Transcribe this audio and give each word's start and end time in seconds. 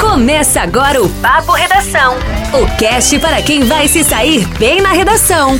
Começa 0.00 0.62
agora 0.62 1.02
o 1.02 1.08
Papo 1.20 1.52
Redação. 1.52 2.14
O 2.54 2.78
cast 2.78 3.18
para 3.18 3.42
quem 3.42 3.64
vai 3.64 3.86
se 3.86 4.02
sair 4.02 4.46
bem 4.58 4.80
na 4.80 4.92
redação. 4.92 5.50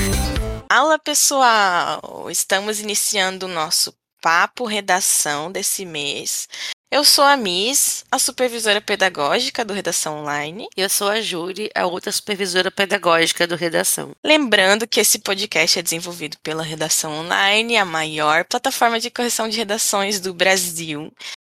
Fala 0.72 0.98
pessoal! 0.98 2.26
Estamos 2.30 2.80
iniciando 2.80 3.44
o 3.44 3.48
nosso 3.50 3.94
Papo 4.22 4.64
Redação 4.64 5.52
desse 5.52 5.84
mês. 5.84 6.48
Eu 6.90 7.04
sou 7.04 7.22
a 7.22 7.36
Miss, 7.36 8.02
a 8.10 8.18
supervisora 8.18 8.80
pedagógica 8.80 9.62
do 9.62 9.74
Redação 9.74 10.22
Online. 10.22 10.66
Eu 10.74 10.88
sou 10.88 11.08
a 11.08 11.20
Júri, 11.20 11.70
a 11.74 11.86
outra 11.86 12.10
supervisora 12.10 12.70
pedagógica 12.70 13.46
do 13.46 13.56
Redação. 13.56 14.12
Lembrando 14.24 14.88
que 14.88 15.00
esse 15.00 15.18
podcast 15.18 15.78
é 15.78 15.82
desenvolvido 15.82 16.38
pela 16.42 16.62
Redação 16.62 17.12
Online, 17.12 17.76
a 17.76 17.84
maior 17.84 18.44
plataforma 18.44 18.98
de 18.98 19.10
correção 19.10 19.48
de 19.48 19.58
redações 19.58 20.18
do 20.18 20.32
Brasil. 20.32 21.12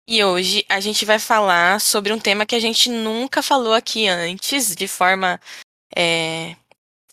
E 0.08 0.22
hoje 0.22 0.64
a 0.68 0.78
gente 0.78 1.04
vai 1.04 1.18
falar 1.18 1.80
sobre 1.80 2.12
um 2.12 2.18
tema 2.18 2.46
que 2.46 2.54
a 2.54 2.60
gente 2.60 2.88
nunca 2.88 3.42
falou 3.42 3.74
aqui 3.74 4.06
antes, 4.06 4.72
de 4.72 4.86
forma 4.86 5.40
é, 5.96 6.54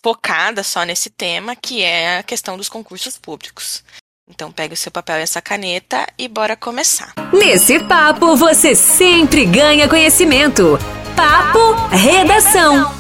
focada 0.04 0.62
só 0.62 0.84
nesse 0.84 1.10
tema, 1.10 1.56
que 1.56 1.82
é 1.82 2.20
a 2.20 2.24
questão 2.24 2.56
dos 2.56 2.70
concursos 2.70 3.18
públicos. 3.18 3.84
Então 4.30 4.52
pegue 4.52 4.76
o 4.76 4.78
seu 4.78 4.92
papel 4.92 5.18
e 5.18 5.22
essa 5.24 5.42
caneta 5.42 6.06
e 6.20 6.28
bora 6.28 6.56
começar. 6.56 7.16
Nesse 7.34 7.84
papo 7.84 8.36
você 8.36 8.76
sempre 8.76 9.44
ganha 9.48 9.90
conhecimento. 9.90 10.78
Papo 11.16 11.74
Redação. 11.88 12.94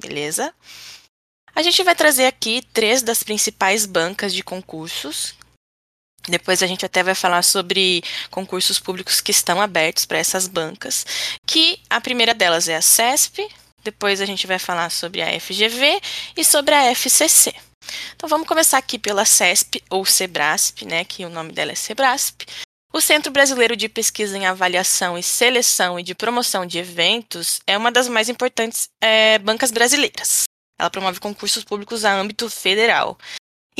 Beleza? 0.00 0.52
A 1.54 1.62
gente 1.62 1.84
vai 1.84 1.94
trazer 1.94 2.26
aqui 2.26 2.60
três 2.72 3.02
das 3.02 3.22
principais 3.22 3.86
bancas 3.86 4.34
de 4.34 4.42
concursos 4.42 5.38
depois 6.28 6.62
a 6.62 6.66
gente 6.66 6.84
até 6.84 7.02
vai 7.02 7.14
falar 7.14 7.42
sobre 7.42 8.02
concursos 8.30 8.78
públicos 8.78 9.20
que 9.20 9.30
estão 9.30 9.60
abertos 9.60 10.04
para 10.04 10.18
essas 10.18 10.46
bancas, 10.46 11.06
que 11.46 11.80
a 11.88 12.00
primeira 12.00 12.34
delas 12.34 12.68
é 12.68 12.76
a 12.76 12.82
CESP, 12.82 13.48
depois 13.82 14.20
a 14.20 14.26
gente 14.26 14.46
vai 14.46 14.58
falar 14.58 14.90
sobre 14.90 15.22
a 15.22 15.40
FGV 15.40 16.00
e 16.36 16.44
sobre 16.44 16.74
a 16.74 16.90
FCC. 16.94 17.54
Então 18.14 18.28
vamos 18.28 18.46
começar 18.46 18.78
aqui 18.78 18.98
pela 18.98 19.24
CESP 19.24 19.82
ou 19.88 20.04
Sebrasp, 20.04 20.84
né, 20.84 21.04
que 21.04 21.24
o 21.24 21.30
nome 21.30 21.52
dela 21.52 21.72
é 21.72 21.74
Sebrasp. 21.74 22.44
O 22.92 23.00
Centro 23.00 23.30
Brasileiro 23.30 23.76
de 23.76 23.88
Pesquisa 23.88 24.36
em 24.36 24.46
Avaliação 24.46 25.16
e 25.16 25.22
Seleção 25.22 25.98
e 25.98 26.02
de 26.02 26.14
Promoção 26.14 26.66
de 26.66 26.78
Eventos 26.78 27.60
é 27.66 27.78
uma 27.78 27.92
das 27.92 28.08
mais 28.08 28.28
importantes 28.28 28.88
é, 29.00 29.38
bancas 29.38 29.70
brasileiras. 29.70 30.42
Ela 30.78 30.90
promove 30.90 31.20
concursos 31.20 31.62
públicos 31.62 32.04
a 32.04 32.12
âmbito 32.12 32.50
federal. 32.50 33.16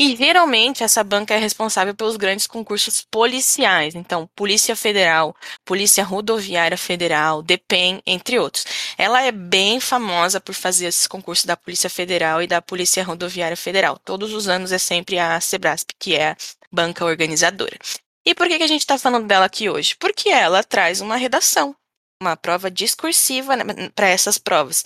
E 0.03 0.15
geralmente 0.15 0.83
essa 0.83 1.03
banca 1.03 1.35
é 1.35 1.37
responsável 1.37 1.93
pelos 1.93 2.17
grandes 2.17 2.47
concursos 2.47 3.05
policiais, 3.11 3.93
então 3.93 4.27
Polícia 4.35 4.75
Federal, 4.75 5.35
Polícia 5.63 6.03
Rodoviária 6.03 6.75
Federal, 6.75 7.43
DEPEN, 7.43 8.01
entre 8.03 8.39
outros. 8.39 8.65
Ela 8.97 9.21
é 9.21 9.31
bem 9.31 9.79
famosa 9.79 10.41
por 10.41 10.55
fazer 10.55 10.87
esses 10.87 11.05
concursos 11.05 11.45
da 11.45 11.55
Polícia 11.55 11.87
Federal 11.87 12.41
e 12.41 12.47
da 12.47 12.63
Polícia 12.63 13.03
Rodoviária 13.03 13.55
Federal. 13.55 13.95
Todos 14.03 14.33
os 14.33 14.47
anos 14.47 14.71
é 14.71 14.79
sempre 14.79 15.19
a 15.19 15.39
Sebrasp, 15.39 15.91
que 15.99 16.15
é 16.15 16.31
a 16.31 16.37
banca 16.71 17.05
organizadora. 17.05 17.77
E 18.25 18.33
por 18.33 18.47
que, 18.47 18.55
a 18.55 18.67
gente 18.67 18.81
está 18.81 18.97
falando 18.97 19.27
dela 19.27 19.45
aqui 19.45 19.69
hoje? 19.69 19.95
Porque 19.97 20.29
ela 20.29 20.63
traz 20.63 20.99
uma 20.99 21.15
redação, 21.15 21.75
uma 22.19 22.35
prova 22.35 22.71
discursiva 22.71 23.55
né, 23.55 23.63
para 23.93 24.07
essas 24.07 24.39
provas, 24.39 24.83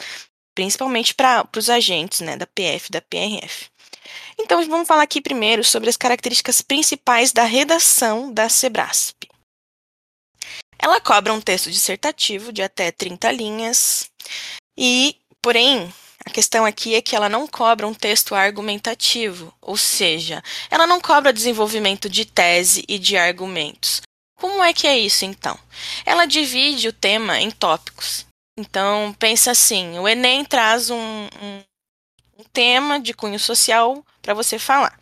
principalmente 0.54 1.16
para 1.16 1.48
os 1.56 1.70
agentes 1.70 2.20
né, 2.20 2.36
da 2.36 2.46
PF, 2.46 2.92
da 2.92 3.00
PRF. 3.00 3.74
Então, 4.40 4.64
vamos 4.68 4.88
falar 4.88 5.04
aqui 5.04 5.22
primeiro 5.22 5.64
sobre 5.64 5.90
as 5.90 5.98
características 5.98 6.62
principais 6.62 7.32
da 7.32 7.44
redação 7.44 8.32
da 8.32 8.50
Sebrasp. 8.50 9.16
Ela 10.78 11.00
cobra 11.00 11.34
um 11.34 11.42
texto 11.42 11.72
dissertativo 11.72 12.52
de 12.52 12.62
até 12.62 12.92
30 12.92 13.32
linhas 13.32 14.10
e, 14.78 15.16
porém, 15.42 15.92
a 16.26 16.30
questão 16.30 16.66
aqui 16.66 16.96
é 16.96 17.02
que 17.02 17.16
ela 17.16 17.30
não 17.30 17.48
cobra 17.48 17.88
um 17.88 17.94
texto 17.94 18.34
argumentativo, 18.34 19.54
ou 19.62 19.78
seja, 19.78 20.44
ela 20.70 20.88
não 20.88 21.00
cobra 21.00 21.32
desenvolvimento 21.32 22.10
de 22.10 22.26
tese 22.26 22.84
e 22.88 22.98
de 22.98 23.16
argumentos. 23.16 24.02
Como 24.38 24.64
é 24.64 24.74
que 24.74 24.88
é 24.88 24.98
isso 24.98 25.24
então? 25.24 25.58
Ela 26.06 26.26
divide 26.26 26.88
o 26.88 26.94
tema 26.94 27.40
em 27.40 27.52
tópicos. 27.52 28.26
Então, 28.58 29.16
pensa 29.18 29.52
assim: 29.52 29.98
o 30.00 30.08
Enem 30.08 30.44
traz 30.44 30.90
um, 30.90 31.28
um 31.42 31.64
um 32.38 32.44
tema 32.44 33.00
de 33.00 33.14
cunho 33.14 33.40
social 33.40 34.04
para 34.22 34.34
você 34.34 34.60
falar 34.60 35.00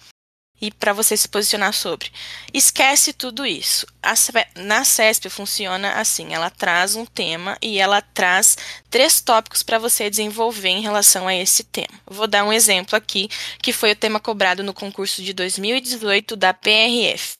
e 0.61 0.71
para 0.71 0.93
você 0.93 1.17
se 1.17 1.27
posicionar 1.27 1.73
sobre. 1.73 2.09
Esquece 2.53 3.11
tudo 3.11 3.45
isso. 3.45 3.85
A, 4.01 4.13
na 4.55 4.85
CESP 4.85 5.29
funciona 5.29 5.93
assim: 5.93 6.33
ela 6.33 6.49
traz 6.49 6.95
um 6.95 7.05
tema 7.05 7.57
e 7.61 7.79
ela 7.79 8.01
traz 8.01 8.57
três 8.89 9.19
tópicos 9.19 9.63
para 9.63 9.79
você 9.79 10.09
desenvolver 10.09 10.69
em 10.69 10.81
relação 10.81 11.27
a 11.27 11.35
esse 11.35 11.63
tema. 11.63 11.99
Vou 12.05 12.27
dar 12.27 12.45
um 12.45 12.53
exemplo 12.53 12.95
aqui, 12.95 13.27
que 13.61 13.73
foi 13.73 13.91
o 13.91 13.95
tema 13.95 14.19
cobrado 14.19 14.63
no 14.63 14.73
concurso 14.73 15.21
de 15.21 15.33
2018 15.33 16.35
da 16.35 16.53
PRF. 16.53 17.33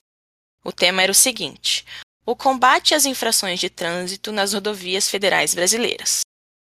O 0.65 0.71
tema 0.71 1.01
era 1.01 1.11
o 1.11 1.15
seguinte: 1.15 1.85
o 2.25 2.35
combate 2.35 2.93
às 2.93 3.05
infrações 3.05 3.59
de 3.59 3.69
trânsito 3.69 4.31
nas 4.31 4.53
rodovias 4.53 5.09
federais 5.09 5.53
brasileiras. 5.53 6.21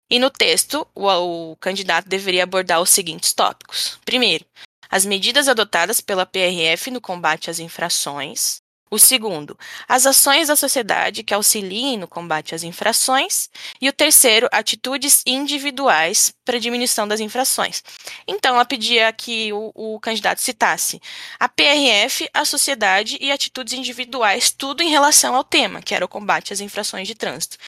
E 0.10 0.18
no 0.18 0.30
texto, 0.30 0.88
o, 0.96 1.08
o 1.52 1.56
candidato 1.58 2.10
deveria 2.10 2.44
abordar 2.44 2.82
os 2.82 2.90
seguintes 2.90 3.32
tópicos. 3.32 4.00
Primeiro, 4.04 4.46
as 4.90 5.06
medidas 5.06 5.48
adotadas 5.48 6.02
pela 6.02 6.26
PRF 6.26 6.90
no 6.90 7.00
combate 7.00 7.50
às 7.50 7.60
infrações. 7.60 8.62
O 8.92 8.98
segundo, 8.98 9.56
as 9.88 10.08
ações 10.08 10.48
da 10.48 10.56
sociedade 10.56 11.22
que 11.22 11.32
auxiliem 11.32 11.96
no 11.96 12.08
combate 12.08 12.56
às 12.56 12.64
infrações. 12.64 13.48
E 13.80 13.88
o 13.88 13.94
terceiro, 13.94 14.50
atitudes 14.52 15.22
individuais 15.28 16.34
para 16.44 16.60
diminuição 16.60 17.08
das 17.08 17.20
infrações. 17.20 17.84
Então, 18.28 18.56
ela 18.56 18.66
pedia 18.66 19.14
que 19.14 19.54
o, 19.54 19.72
o, 19.76 20.00
candidato 20.00 20.42
citasse 20.42 21.00
a 21.40 21.48
PRF, 21.48 22.28
a 22.34 22.44
sociedade 22.44 23.16
e 23.22 23.32
atitudes 23.32 23.74
individuais, 23.74 24.50
tudo 24.50 24.82
em 24.82 24.90
relação 24.90 25.36
ao 25.36 25.44
tema, 25.44 25.84
que 25.84 25.94
era 25.94 26.04
o 26.04 26.10
combate 26.10 26.52
às 26.52 26.60
infrações 26.60 27.08
de 27.08 27.14
trânsito. 27.14 27.60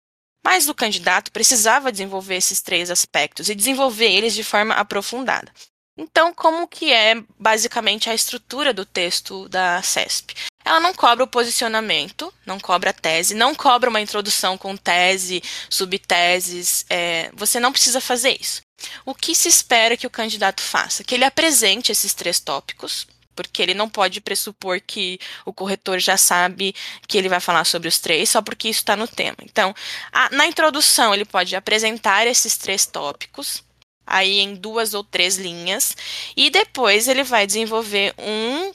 Mas 0.44 0.68
o 0.68 0.74
candidato 0.74 1.32
precisava 1.32 1.92
desenvolver 1.92 2.36
esses 2.36 2.62
três 2.62 2.90
aspectos 2.90 3.50
e 3.50 3.56
desenvolver 3.56 4.12
eles 4.12 4.34
de 4.34 4.44
forma 4.44 4.74
aprofundada. 4.74 5.52
Então, 5.98 6.34
como 6.34 6.68
que 6.68 6.92
é 6.92 7.22
basicamente 7.38 8.10
a 8.10 8.14
estrutura 8.14 8.74
do 8.74 8.86
texto 8.86 9.48
da 9.50 9.82
CESP? 9.84 10.34
Ela 10.64 10.80
não 10.80 10.94
cobra 10.94 11.24
o 11.24 11.28
posicionamento, 11.28 12.34
não 12.46 12.60
cobra 12.60 12.92
a 12.92 12.94
tese, 12.94 13.36
não 13.36 13.54
cobra 13.54 13.90
uma 13.90 14.02
introdução 14.02 14.58
com 14.58 14.78
tese, 14.78 15.44
subteses. 15.70 16.86
É, 16.90 17.30
você 17.34 17.60
não 17.60 17.72
precisa 17.72 18.00
fazer 18.00 18.38
isso. 18.40 18.62
O 19.06 19.14
que 19.14 19.36
se 19.36 19.48
espera 19.48 19.98
que 19.98 20.08
o 20.08 20.12
candidato 20.12 20.62
faça? 20.62 21.04
Que 21.04 21.16
ele 21.16 21.26
apresente 21.26 21.92
esses 21.92 22.14
três 22.14 22.40
tópicos, 22.40 23.08
porque 23.36 23.62
ele 23.62 23.74
não 23.74 23.90
pode 23.90 24.22
pressupor 24.22 24.82
que 24.86 25.20
o 25.46 25.54
corretor 25.54 26.00
já 26.00 26.18
sabe 26.18 26.76
que 27.08 27.18
ele 27.18 27.30
vai 27.30 27.40
falar 27.40 27.66
sobre 27.66 27.88
os 27.88 28.00
três 28.00 28.30
só 28.30 28.42
porque 28.42 28.70
isso 28.70 28.82
está 28.82 28.96
no 28.96 29.08
tema. 29.08 29.38
Então, 29.44 29.74
a, 30.12 30.30
na 30.32 30.48
introdução, 30.48 31.14
ele 31.14 31.26
pode 31.26 31.56
apresentar 31.56 32.28
esses 32.28 32.58
três 32.58 32.86
tópicos, 32.86 33.64
aí 34.06 34.40
em 34.40 34.56
duas 34.56 34.94
ou 34.94 35.04
três 35.04 35.38
linhas, 35.38 35.96
e 36.36 36.50
depois 36.50 37.08
ele 37.08 37.24
vai 37.24 37.46
desenvolver 37.48 38.14
um 38.18 38.74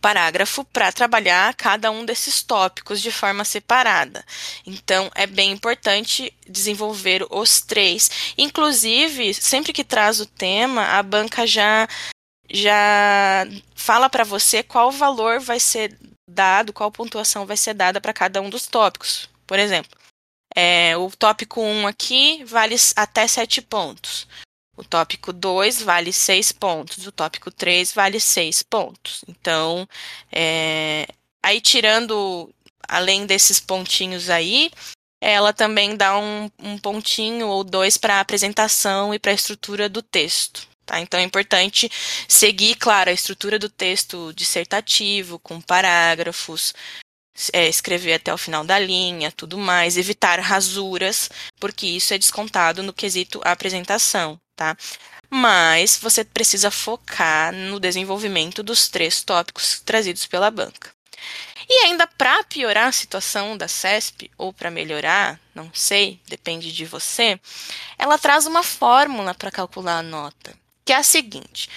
parágrafo 0.00 0.64
para 0.64 0.92
trabalhar 0.92 1.52
cada 1.54 1.90
um 1.90 2.04
desses 2.04 2.42
tópicos 2.42 3.00
de 3.00 3.10
forma 3.10 3.44
separada. 3.44 4.24
Então, 4.66 5.10
é 5.14 5.26
bem 5.26 5.50
importante 5.50 6.32
desenvolver 6.48 7.26
os 7.30 7.60
três. 7.60 8.34
Inclusive, 8.38 9.34
sempre 9.34 9.72
que 9.72 9.84
traz 9.84 10.20
o 10.20 10.26
tema, 10.26 10.98
a 10.98 11.02
banca 11.02 11.46
já 11.46 11.88
já 12.50 13.46
fala 13.74 14.08
para 14.08 14.24
você 14.24 14.62
qual 14.62 14.90
valor 14.90 15.40
vai 15.40 15.60
ser 15.60 15.96
dado, 16.28 16.72
qual 16.72 16.90
pontuação 16.90 17.46
vai 17.46 17.56
ser 17.56 17.74
dada 17.74 18.00
para 18.00 18.12
cada 18.12 18.40
um 18.40 18.50
dos 18.50 18.66
tópicos. 18.66 19.28
Por 19.46 19.58
exemplo, 19.58 19.90
é, 20.54 20.96
o 20.96 21.10
tópico 21.10 21.60
1 21.60 21.86
aqui 21.86 22.44
vale 22.44 22.76
até 22.96 23.26
7 23.26 23.62
pontos. 23.62 24.26
O 24.76 24.84
tópico 24.84 25.32
2 25.32 25.82
vale 25.82 26.12
6 26.12 26.52
pontos. 26.52 27.06
O 27.06 27.12
tópico 27.12 27.50
3 27.50 27.92
vale 27.92 28.20
6 28.20 28.62
pontos. 28.62 29.24
Então, 29.28 29.88
é, 30.32 31.06
aí 31.42 31.60
tirando, 31.60 32.52
além 32.88 33.26
desses 33.26 33.60
pontinhos 33.60 34.30
aí, 34.30 34.70
ela 35.20 35.52
também 35.52 35.96
dá 35.96 36.18
um, 36.18 36.50
um 36.58 36.78
pontinho 36.78 37.48
ou 37.48 37.62
dois 37.62 37.96
para 37.98 38.16
a 38.16 38.20
apresentação 38.20 39.12
e 39.12 39.18
para 39.18 39.32
a 39.32 39.34
estrutura 39.34 39.88
do 39.88 40.02
texto. 40.02 40.69
Tá? 40.90 40.98
Então 40.98 41.20
é 41.20 41.22
importante 41.22 41.88
seguir, 42.26 42.74
claro, 42.74 43.10
a 43.10 43.12
estrutura 43.12 43.60
do 43.60 43.68
texto 43.68 44.32
dissertativo, 44.34 45.38
com 45.38 45.60
parágrafos, 45.60 46.74
é, 47.52 47.68
escrever 47.68 48.14
até 48.14 48.34
o 48.34 48.38
final 48.38 48.64
da 48.64 48.76
linha, 48.76 49.30
tudo 49.30 49.56
mais, 49.56 49.96
evitar 49.96 50.40
rasuras, 50.40 51.30
porque 51.60 51.86
isso 51.86 52.12
é 52.12 52.18
descontado 52.18 52.82
no 52.82 52.92
quesito 52.92 53.40
apresentação, 53.44 54.36
tá? 54.56 54.76
Mas 55.30 55.96
você 55.96 56.24
precisa 56.24 56.72
focar 56.72 57.52
no 57.52 57.78
desenvolvimento 57.78 58.60
dos 58.60 58.88
três 58.88 59.22
tópicos 59.22 59.78
trazidos 59.78 60.26
pela 60.26 60.50
banca. 60.50 60.90
E 61.68 61.84
ainda 61.84 62.04
para 62.04 62.42
piorar 62.42 62.88
a 62.88 62.92
situação 62.92 63.56
da 63.56 63.68
CESP, 63.68 64.28
ou 64.36 64.52
para 64.52 64.72
melhorar, 64.72 65.38
não 65.54 65.70
sei, 65.72 66.20
depende 66.26 66.72
de 66.72 66.84
você, 66.84 67.38
ela 67.96 68.18
traz 68.18 68.44
uma 68.44 68.64
fórmula 68.64 69.32
para 69.34 69.52
calcular 69.52 69.98
a 69.98 70.02
nota, 70.02 70.59
que 70.90 70.94
é 70.94 70.96
a 70.96 71.04
seguinte. 71.04 71.68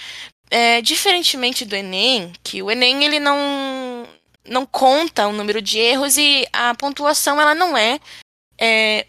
É, 0.50 0.82
diferentemente 0.82 1.64
do 1.64 1.76
Enem, 1.76 2.32
que 2.42 2.60
o 2.60 2.68
Enem 2.68 3.04
ele 3.04 3.20
não, 3.20 4.08
não 4.44 4.66
conta 4.66 5.28
o 5.28 5.32
número 5.32 5.62
de 5.62 5.78
erros 5.78 6.18
e 6.18 6.44
a 6.52 6.74
pontuação 6.74 7.40
ela 7.40 7.54
não 7.54 7.76
é, 7.76 8.00
é 8.60 9.06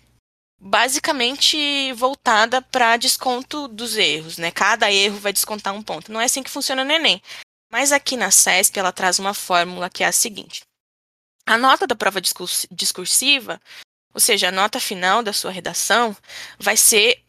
basicamente 0.61 1.91
voltada 1.93 2.61
para 2.61 2.97
desconto 2.97 3.67
dos 3.67 3.97
erros, 3.97 4.37
né? 4.37 4.51
Cada 4.51 4.91
erro 4.91 5.17
vai 5.17 5.33
descontar 5.33 5.73
um 5.73 5.81
ponto. 5.81 6.11
Não 6.11 6.21
é 6.21 6.25
assim 6.25 6.43
que 6.43 6.51
funciona 6.51 6.85
no 6.85 6.91
Enem. 6.91 7.19
Mas 7.71 7.91
aqui 7.91 8.15
na 8.15 8.29
CESP 8.29 8.77
ela 8.77 8.91
traz 8.91 9.17
uma 9.17 9.33
fórmula 9.33 9.89
que 9.89 10.03
é 10.03 10.07
a 10.07 10.11
seguinte: 10.11 10.61
a 11.47 11.57
nota 11.57 11.87
da 11.87 11.95
prova 11.95 12.21
discursiva, 12.21 13.59
ou 14.13 14.19
seja, 14.21 14.49
a 14.49 14.51
nota 14.51 14.79
final 14.79 15.23
da 15.23 15.33
sua 15.33 15.49
redação, 15.49 16.15
vai 16.59 16.77
ser 16.77 17.24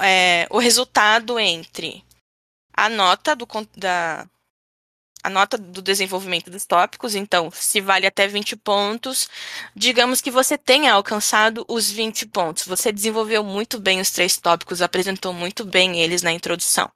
é, 0.00 0.46
o 0.50 0.58
resultado 0.58 1.38
entre 1.38 2.04
a 2.72 2.88
nota 2.88 3.34
do, 3.34 3.46
da, 3.76 4.26
a 5.22 5.28
nota 5.28 5.58
do 5.58 5.82
desenvolvimento 5.82 6.50
dos 6.50 6.64
tópicos, 6.64 7.14
então, 7.14 7.50
se 7.52 7.80
vale 7.80 8.06
até 8.06 8.26
20 8.28 8.56
pontos, 8.56 9.28
digamos 9.74 10.20
que 10.20 10.30
você 10.30 10.56
tenha 10.56 10.92
alcançado 10.92 11.64
os 11.68 11.90
20 11.90 12.26
pontos. 12.26 12.64
Você 12.64 12.92
desenvolveu 12.92 13.42
muito 13.42 13.78
bem 13.80 14.00
os 14.00 14.10
três 14.10 14.36
tópicos, 14.36 14.80
apresentou 14.80 15.32
muito 15.32 15.64
bem 15.64 16.00
eles 16.00 16.22
na 16.22 16.32
introdução. 16.32 16.90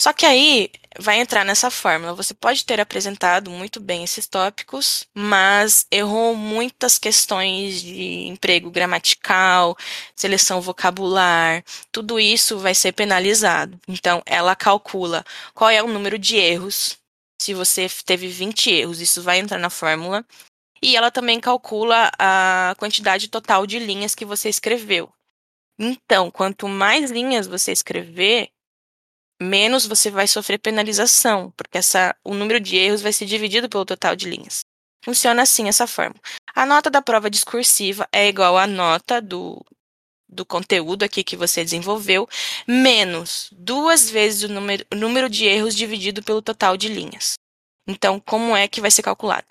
Só 0.00 0.14
que 0.14 0.24
aí 0.24 0.70
vai 0.98 1.20
entrar 1.20 1.44
nessa 1.44 1.70
fórmula. 1.70 2.14
Você 2.14 2.32
pode 2.32 2.64
ter 2.64 2.80
apresentado 2.80 3.50
muito 3.50 3.78
bem 3.78 4.02
esses 4.02 4.26
tópicos, 4.26 5.06
mas 5.14 5.86
errou 5.90 6.34
muitas 6.34 6.98
questões 6.98 7.82
de 7.82 8.26
emprego 8.26 8.70
gramatical, 8.70 9.76
seleção 10.16 10.58
vocabular, 10.62 11.62
tudo 11.92 12.18
isso 12.18 12.58
vai 12.58 12.74
ser 12.74 12.92
penalizado. 12.92 13.78
Então, 13.86 14.22
ela 14.24 14.56
calcula 14.56 15.22
qual 15.52 15.68
é 15.68 15.82
o 15.82 15.88
número 15.88 16.18
de 16.18 16.36
erros. 16.36 16.96
Se 17.38 17.52
você 17.52 17.86
teve 18.06 18.26
20 18.28 18.70
erros, 18.70 19.02
isso 19.02 19.22
vai 19.22 19.38
entrar 19.38 19.58
na 19.58 19.68
fórmula. 19.68 20.24
E 20.82 20.96
ela 20.96 21.10
também 21.10 21.38
calcula 21.38 22.10
a 22.18 22.74
quantidade 22.78 23.28
total 23.28 23.66
de 23.66 23.78
linhas 23.78 24.14
que 24.14 24.24
você 24.24 24.48
escreveu. 24.48 25.12
Então, 25.78 26.30
quanto 26.30 26.66
mais 26.66 27.10
linhas 27.10 27.46
você 27.46 27.70
escrever, 27.70 28.50
menos 29.40 29.86
você 29.86 30.10
vai 30.10 30.26
sofrer 30.26 30.58
penalização, 30.58 31.52
porque 31.56 31.78
essa, 31.78 32.14
o 32.24 32.34
número 32.34 32.60
de 32.60 32.76
erros 32.76 33.02
vai 33.02 33.12
ser 33.12 33.26
dividido 33.26 33.68
pelo 33.68 33.84
total 33.84 34.14
de 34.14 34.28
linhas. 34.28 34.60
Funciona 35.04 35.42
assim 35.42 35.68
essa 35.68 35.86
fórmula. 35.86 36.20
A 36.54 36.66
nota 36.66 36.90
da 36.90 37.00
prova 37.00 37.30
discursiva 37.30 38.06
é 38.12 38.28
igual 38.28 38.58
à 38.58 38.66
nota 38.66 39.20
do, 39.20 39.64
do 40.28 40.44
conteúdo 40.44 41.04
aqui 41.04 41.24
que 41.24 41.36
você 41.36 41.64
desenvolveu, 41.64 42.28
menos 42.66 43.48
duas 43.52 44.10
vezes 44.10 44.42
o 44.42 44.48
número, 44.48 44.84
o 44.92 44.96
número 44.96 45.28
de 45.28 45.46
erros 45.46 45.74
dividido 45.74 46.22
pelo 46.22 46.42
total 46.42 46.76
de 46.76 46.88
linhas. 46.88 47.34
Então, 47.88 48.20
como 48.20 48.54
é 48.54 48.68
que 48.68 48.80
vai 48.80 48.90
ser 48.90 49.02
calculado? 49.02 49.46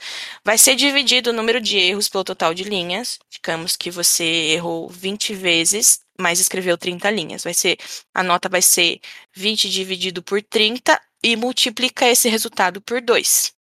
Vai 0.46 0.58
ser 0.58 0.76
dividido 0.76 1.32
o 1.32 1.34
número 1.34 1.60
de 1.60 1.78
erros 1.78 2.08
pelo 2.08 2.24
total 2.24 2.54
de 2.54 2.64
linhas. 2.64 3.20
Digamos 3.30 3.76
que 3.76 3.92
você 3.92 4.24
errou 4.24 4.88
20 4.88 5.34
vezes, 5.34 6.00
mas 6.20 6.40
escreveu 6.40 6.78
30 6.78 7.10
linhas. 7.10 7.44
Vai 7.44 7.54
ser 7.54 7.78
a 8.14 8.22
nota 8.22 8.50
vai 8.50 8.62
ser 8.62 9.00
20 9.36 9.70
dividido 9.70 10.22
por 10.22 10.42
30 10.42 11.00
e 11.24 11.36
multiplica 11.36 12.06
esse 12.08 12.28
resultado 12.30 12.82
por 12.82 13.02
2. 13.02 13.54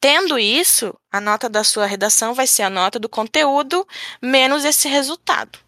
Tendo 0.00 0.38
isso, 0.38 0.98
a 1.12 1.20
nota 1.20 1.48
da 1.48 1.62
sua 1.62 1.84
redação 1.84 2.32
vai 2.32 2.46
ser 2.46 2.62
a 2.62 2.70
nota 2.70 2.98
do 2.98 3.08
conteúdo 3.08 3.86
menos 4.22 4.64
esse 4.64 4.88
resultado. 4.88 5.58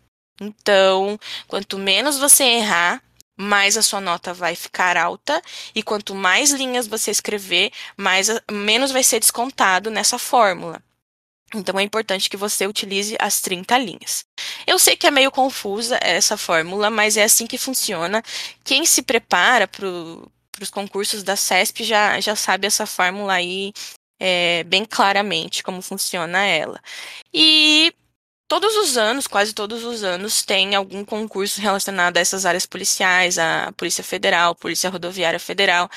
Então, 0.40 1.18
quanto 1.46 1.78
menos 1.78 2.18
você 2.18 2.44
errar, 2.44 3.02
mais 3.36 3.76
a 3.76 3.82
sua 3.82 4.00
nota 4.00 4.32
vai 4.32 4.56
ficar 4.56 4.96
alta 4.96 5.42
e 5.74 5.82
quanto 5.82 6.14
mais 6.14 6.50
linhas 6.50 6.86
você 6.86 7.10
escrever, 7.10 7.72
mais 7.96 8.28
menos 8.50 8.90
vai 8.90 9.02
ser 9.02 9.20
descontado 9.20 9.90
nessa 9.90 10.18
fórmula. 10.18 10.82
Então 11.54 11.78
é 11.78 11.82
importante 11.82 12.30
que 12.30 12.36
você 12.36 12.66
utilize 12.66 13.16
as 13.20 13.40
30 13.40 13.76
linhas. 13.78 14.24
Eu 14.66 14.78
sei 14.78 14.96
que 14.96 15.06
é 15.06 15.10
meio 15.10 15.30
confusa 15.30 15.98
essa 16.00 16.36
fórmula, 16.36 16.90
mas 16.90 17.16
é 17.16 17.24
assim 17.24 17.46
que 17.46 17.58
funciona. 17.58 18.22
Quem 18.64 18.86
se 18.86 19.02
prepara 19.02 19.68
para 19.68 19.86
os 19.86 20.70
concursos 20.70 21.22
da 21.22 21.36
CESP 21.36 21.84
já, 21.84 22.18
já 22.20 22.34
sabe 22.34 22.66
essa 22.66 22.86
fórmula 22.86 23.34
aí 23.34 23.72
é, 24.20 24.62
bem 24.64 24.84
claramente 24.84 25.62
como 25.62 25.82
funciona 25.82 26.44
ela. 26.44 26.80
E 27.34 27.92
todos 28.48 28.76
os 28.76 28.96
anos, 28.96 29.26
quase 29.26 29.52
todos 29.52 29.82
os 29.82 30.04
anos, 30.04 30.42
tem 30.42 30.74
algum 30.74 31.04
concurso 31.04 31.60
relacionado 31.60 32.18
a 32.18 32.20
essas 32.20 32.46
áreas 32.46 32.66
policiais, 32.66 33.38
a 33.38 33.72
Polícia 33.76 34.04
Federal, 34.04 34.54
Polícia 34.54 34.90
Rodoviária 34.90 35.40
Federal. 35.40 35.90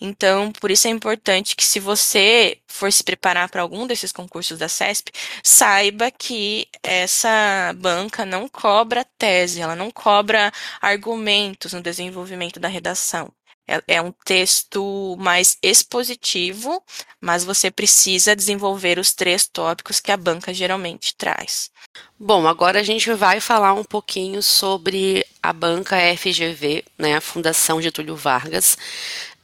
Então, 0.00 0.52
por 0.52 0.70
isso 0.70 0.86
é 0.86 0.90
importante 0.90 1.56
que 1.56 1.64
se 1.64 1.80
você 1.80 2.58
for 2.68 2.92
se 2.92 3.02
preparar 3.02 3.48
para 3.48 3.62
algum 3.62 3.86
desses 3.86 4.12
concursos 4.12 4.58
da 4.58 4.68
CESP, 4.68 5.12
saiba 5.42 6.10
que 6.10 6.66
essa 6.82 7.72
banca 7.76 8.24
não 8.26 8.48
cobra 8.48 9.04
tese, 9.18 9.60
ela 9.60 9.76
não 9.76 9.90
cobra 9.90 10.52
argumentos 10.80 11.72
no 11.72 11.80
desenvolvimento 11.82 12.60
da 12.60 12.68
redação. 12.68 13.32
É, 13.70 13.82
é 13.86 14.02
um 14.02 14.10
texto 14.24 15.16
mais 15.16 15.56
expositivo, 15.62 16.82
mas 17.20 17.44
você 17.44 17.70
precisa 17.70 18.34
desenvolver 18.34 18.98
os 18.98 19.12
três 19.12 19.46
tópicos 19.46 20.00
que 20.00 20.10
a 20.10 20.16
banca 20.16 20.52
geralmente 20.52 21.14
traz. 21.14 21.70
Bom, 22.18 22.48
agora 22.48 22.80
a 22.80 22.82
gente 22.82 23.12
vai 23.14 23.40
falar 23.40 23.72
um 23.74 23.84
pouquinho 23.84 24.42
sobre 24.42 25.24
a 25.40 25.52
banca 25.52 25.96
FGV, 26.16 26.84
né, 26.98 27.16
a 27.16 27.20
Fundação 27.20 27.80
Getúlio 27.80 28.16
Vargas. 28.16 28.76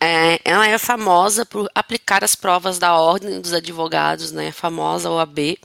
É, 0.00 0.40
ela 0.44 0.66
é 0.66 0.76
famosa 0.76 1.46
por 1.46 1.70
aplicar 1.74 2.24
as 2.24 2.34
provas 2.34 2.78
da 2.78 2.98
Ordem 2.98 3.40
dos 3.40 3.52
Advogados, 3.52 4.32
né, 4.32 4.50
famosa 4.50 5.08
OAB, 5.08 5.56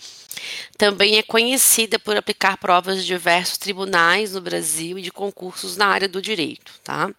também 0.77 1.17
é 1.17 1.23
conhecida 1.23 1.99
por 1.99 2.17
aplicar 2.17 2.57
provas 2.57 3.01
de 3.01 3.05
diversos 3.05 3.57
tribunais 3.57 4.33
no 4.33 4.41
Brasil 4.41 4.97
e 4.97 5.01
de 5.01 5.11
concursos 5.11 5.77
na 5.77 5.87
área 5.87 6.07
do 6.07 6.21
direito. 6.21 6.73
Tá? 6.83 7.09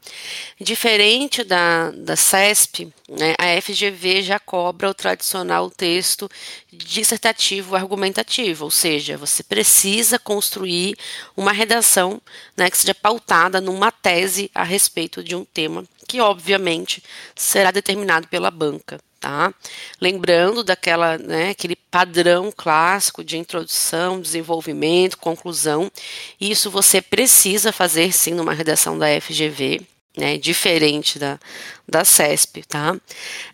Diferente 0.61 1.45
da, 1.45 1.91
da 1.91 2.17
CESP, 2.17 2.93
né, 3.09 3.35
a 3.39 3.61
FGV 3.61 4.23
já 4.23 4.39
cobra 4.39 4.89
o 4.89 4.95
tradicional 4.95 5.71
texto 5.71 6.31
dissertativo 6.73 7.77
argumentativo, 7.77 8.65
ou 8.65 8.71
seja, 8.71 9.17
você 9.17 9.43
precisa 9.43 10.19
construir 10.19 10.97
uma 11.37 11.53
redação 11.53 12.21
né, 12.57 12.71
que 12.71 12.79
seja 12.79 12.95
pautada 12.95 13.61
numa 13.61 13.91
tese 13.91 14.51
a 14.55 14.65
respeito 14.65 15.23
de 15.23 15.37
um 15.37 15.45
tema 15.45 15.85
que, 16.09 16.21
obviamente, 16.21 17.03
será 17.35 17.71
determinado 17.71 18.29
pela 18.29 18.51
banca 18.51 18.99
tá? 19.23 19.55
Lembrando 20.01 20.65
daquela, 20.65 21.17
né, 21.17 21.51
aquele 21.51 21.77
padrão 21.77 22.53
clássico 22.55 23.23
de 23.23 23.39
introdução, 23.39 24.21
desenvolvimento, 24.21 25.17
conclusão. 25.17 25.91
Isso 26.41 26.71
você 26.71 27.01
precisa 27.01 27.73
fazer 27.73 28.13
sim 28.13 28.35
numa 28.35 28.53
redação 28.53 28.99
da 28.99 29.07
FGV, 29.21 29.81
né, 30.17 30.37
diferente 30.37 31.21
da, 31.21 31.39
da 31.89 32.05
CESP, 32.05 32.65
tá? 32.67 32.97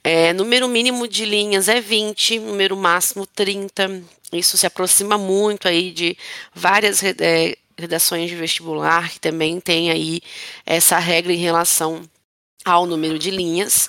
É, 0.02 0.32
número 0.32 0.66
mínimo 0.66 1.06
de 1.06 1.26
linhas 1.26 1.68
é 1.68 1.82
20, 1.82 2.38
número 2.40 2.74
máximo 2.74 3.26
30. 3.26 4.02
Isso 4.32 4.56
se 4.56 4.66
aproxima 4.66 5.18
muito 5.18 5.68
aí 5.68 5.92
de 5.92 6.16
várias 6.54 7.02
é, 7.04 7.56
redações 7.78 8.30
de 8.30 8.36
vestibular 8.36 9.10
que 9.10 9.20
também 9.20 9.60
tem 9.60 9.90
aí 9.90 10.22
essa 10.64 10.98
regra 10.98 11.32
em 11.32 11.36
relação 11.36 12.08
ao 12.72 12.86
número 12.86 13.18
de 13.18 13.30
linhas, 13.30 13.88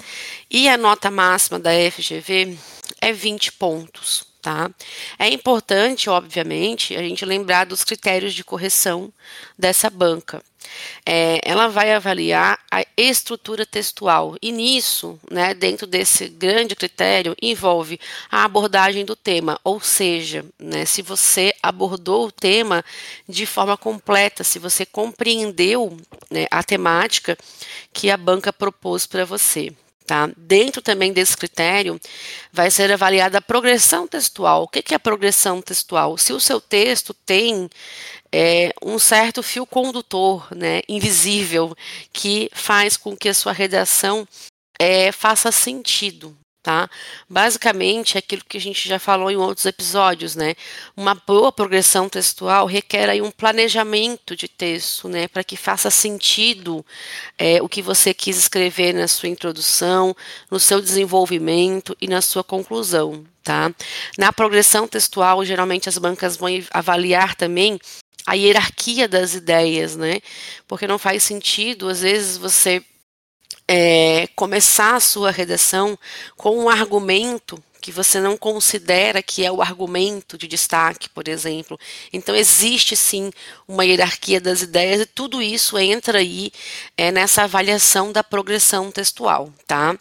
e 0.50 0.68
a 0.68 0.78
nota 0.78 1.12
máxima 1.12 1.60
da 1.60 1.72
FGV 1.92 2.58
é 3.02 3.14
20 3.14 3.54
pontos. 3.54 4.29
Tá? 4.50 4.72
É 5.20 5.30
importante, 5.30 6.10
obviamente, 6.10 6.96
a 6.96 7.04
gente 7.04 7.24
lembrar 7.24 7.68
dos 7.68 7.84
critérios 7.84 8.34
de 8.34 8.44
correção 8.44 9.14
dessa 9.56 9.92
banca. 9.92 10.42
É, 11.06 11.40
ela 11.44 11.68
vai 11.68 11.94
avaliar 11.94 12.58
a 12.72 12.84
estrutura 12.98 13.64
textual 13.64 14.36
e 14.42 14.52
nisso, 14.52 15.20
né, 15.30 15.54
dentro 15.54 15.86
desse 15.86 16.28
grande 16.30 16.76
critério, 16.76 17.36
envolve 17.40 18.00
a 18.32 18.44
abordagem 18.44 19.06
do 19.06 19.16
tema, 19.16 19.60
ou 19.64 19.80
seja, 19.80 20.44
né, 20.58 20.84
se 20.84 21.04
você 21.04 21.54
abordou 21.62 22.26
o 22.26 22.32
tema 22.32 22.84
de 23.28 23.46
forma 23.46 23.78
completa, 23.78 24.44
se 24.44 24.58
você 24.58 24.84
compreendeu 24.84 25.96
né, 26.32 26.48
a 26.50 26.64
temática 26.64 27.38
que 27.94 28.10
a 28.10 28.18
banca 28.18 28.52
propôs 28.52 29.06
para 29.06 29.26
você. 29.26 29.72
Tá? 30.10 30.28
Dentro 30.36 30.82
também 30.82 31.14
desse 31.14 31.38
critério, 31.38 32.02
vai 32.52 32.72
ser 32.72 32.92
avaliada 32.92 33.38
a 33.38 33.42
progressão 33.42 34.08
textual. 34.08 34.64
O 34.64 34.68
que 34.68 34.92
é 34.92 34.96
a 34.96 35.00
progressão 35.00 35.62
textual? 35.62 36.18
Se 36.18 36.34
o 36.34 36.40
seu 36.40 36.60
texto 36.60 37.14
tem 37.14 37.70
é, 38.32 38.74
um 38.84 38.98
certo 38.98 39.44
fio 39.44 39.68
condutor, 39.68 40.48
né, 40.50 40.82
invisível, 40.90 41.78
que 42.12 42.50
faz 42.52 42.98
com 42.98 43.16
que 43.16 43.30
a 43.30 43.36
sua 43.36 43.52
redação 43.52 44.28
é, 44.80 45.12
faça 45.12 45.52
sentido. 45.52 46.36
Tá? 46.62 46.90
Basicamente, 47.30 48.18
é 48.18 48.20
aquilo 48.20 48.44
que 48.48 48.58
a 48.58 48.62
gente 48.62 48.88
já 48.88 49.00
falou 49.00 49.32
em 49.32 49.38
outros 49.38 49.66
episódios, 49.66 50.36
né? 50.36 50.56
Uma 50.96 51.16
boa 51.16 51.52
progressão 51.52 52.10
textual 52.10 52.66
requer 52.66 53.10
aí 53.10 53.22
um 53.22 53.32
planejamento 53.32 54.36
de 54.36 54.48
texto, 54.48 55.08
né? 55.08 55.28
Para 55.28 55.44
que 55.44 55.56
faça 55.56 55.90
sentido 55.90 56.86
é, 57.38 57.62
o 57.62 57.70
que 57.70 57.82
você 57.82 58.14
quis 58.14 58.38
escrever 58.38 58.94
na 58.94 59.08
sua 59.08 59.30
introdução, 59.30 60.16
no 60.52 60.60
seu 60.60 60.82
desenvolvimento 60.82 61.96
e 62.02 62.08
na 62.08 62.22
sua 62.22 62.44
conclusão, 62.44 63.26
tá? 63.44 63.74
Na 64.18 64.34
progressão 64.34 64.88
textual, 64.88 65.44
geralmente 65.46 65.88
as 65.88 65.98
bancas 65.98 66.36
vão 66.36 66.50
avaliar 66.72 67.36
também 67.36 67.80
a 68.26 68.34
hierarquia 68.34 69.08
das 69.08 69.34
ideias, 69.34 69.96
né? 69.96 70.20
Porque 70.68 70.86
não 70.86 71.00
faz 71.00 71.24
sentido, 71.24 71.88
às 71.88 72.02
vezes, 72.02 72.38
você 72.38 72.84
é, 73.72 74.28
começar 74.36 74.96
a 74.96 75.00
sua 75.00 75.30
redação 75.30 75.96
com 76.36 76.58
um 76.58 76.68
argumento 76.68 77.64
que 77.80 77.92
você 77.92 78.20
não 78.20 78.36
considera 78.36 79.24
que 79.24 79.46
é 79.46 79.52
o 79.52 79.62
argumento 79.62 80.38
de 80.38 80.48
destaque, 80.48 81.08
por 81.10 81.28
exemplo. 81.28 81.80
Então, 82.12 82.36
existe 82.36 82.96
sim 82.96 83.32
uma 83.68 83.86
hierarquia 83.86 84.42
das 84.42 84.62
ideias 84.62 85.02
e 85.02 85.06
tudo 85.06 85.42
isso 85.42 85.78
entra 85.78 86.18
aí 86.18 86.52
é, 86.98 87.12
nessa 87.12 87.44
avaliação 87.44 88.12
da 88.12 88.24
progressão 88.24 88.92
textual, 88.92 89.54
tá? 89.66 89.98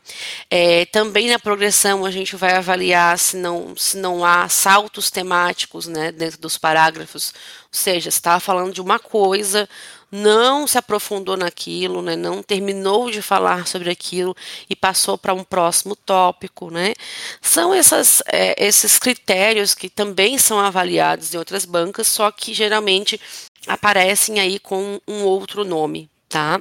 É, 0.50 0.86
também 0.86 1.28
na 1.28 1.38
progressão 1.38 2.04
a 2.04 2.10
gente 2.10 2.34
vai 2.34 2.54
avaliar 2.54 3.18
se 3.18 3.36
não, 3.36 3.76
se 3.76 3.96
não 3.98 4.24
há 4.24 4.48
saltos 4.48 5.10
temáticos 5.10 5.86
né, 5.86 6.10
dentro 6.10 6.40
dos 6.40 6.58
parágrafos, 6.58 7.32
ou 7.64 7.78
seja, 7.78 8.08
estava 8.08 8.40
falando 8.40 8.72
de 8.72 8.80
uma 8.80 8.98
coisa, 8.98 9.68
não 10.10 10.66
se 10.66 10.78
aprofundou 10.78 11.36
naquilo, 11.36 12.02
né, 12.02 12.16
não 12.16 12.42
terminou 12.42 13.10
de 13.10 13.20
falar 13.20 13.66
sobre 13.66 13.90
aquilo 13.90 14.34
e 14.68 14.74
passou 14.74 15.18
para 15.18 15.34
um 15.34 15.44
próximo 15.44 15.94
tópico, 15.94 16.70
né? 16.70 16.94
São 17.40 17.74
essas, 17.74 18.22
é, 18.26 18.54
esses 18.66 18.98
critérios 18.98 19.74
que 19.74 19.88
também 19.88 20.38
são 20.38 20.58
avaliados 20.58 21.34
em 21.34 21.38
outras 21.38 21.64
bancas, 21.64 22.06
só 22.06 22.30
que 22.30 22.54
geralmente 22.54 23.20
aparecem 23.66 24.40
aí 24.40 24.58
com 24.58 25.00
um 25.06 25.24
outro 25.24 25.64
nome, 25.64 26.10
tá? 26.28 26.60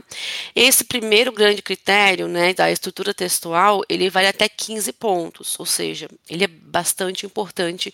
Esse 0.56 0.84
primeiro 0.84 1.32
grande 1.32 1.62
critério, 1.62 2.27
né, 2.27 2.54
da 2.54 2.72
estrutura 2.72 3.13
textual, 3.13 3.82
ele 3.89 4.10
vale 4.10 4.27
até 4.27 4.50
15 4.50 4.92
pontos, 4.94 5.60
ou 5.60 5.66
seja, 5.66 6.08
ele 6.30 6.44
é 6.44 6.48
bastante 6.48 7.25
importante 7.25 7.94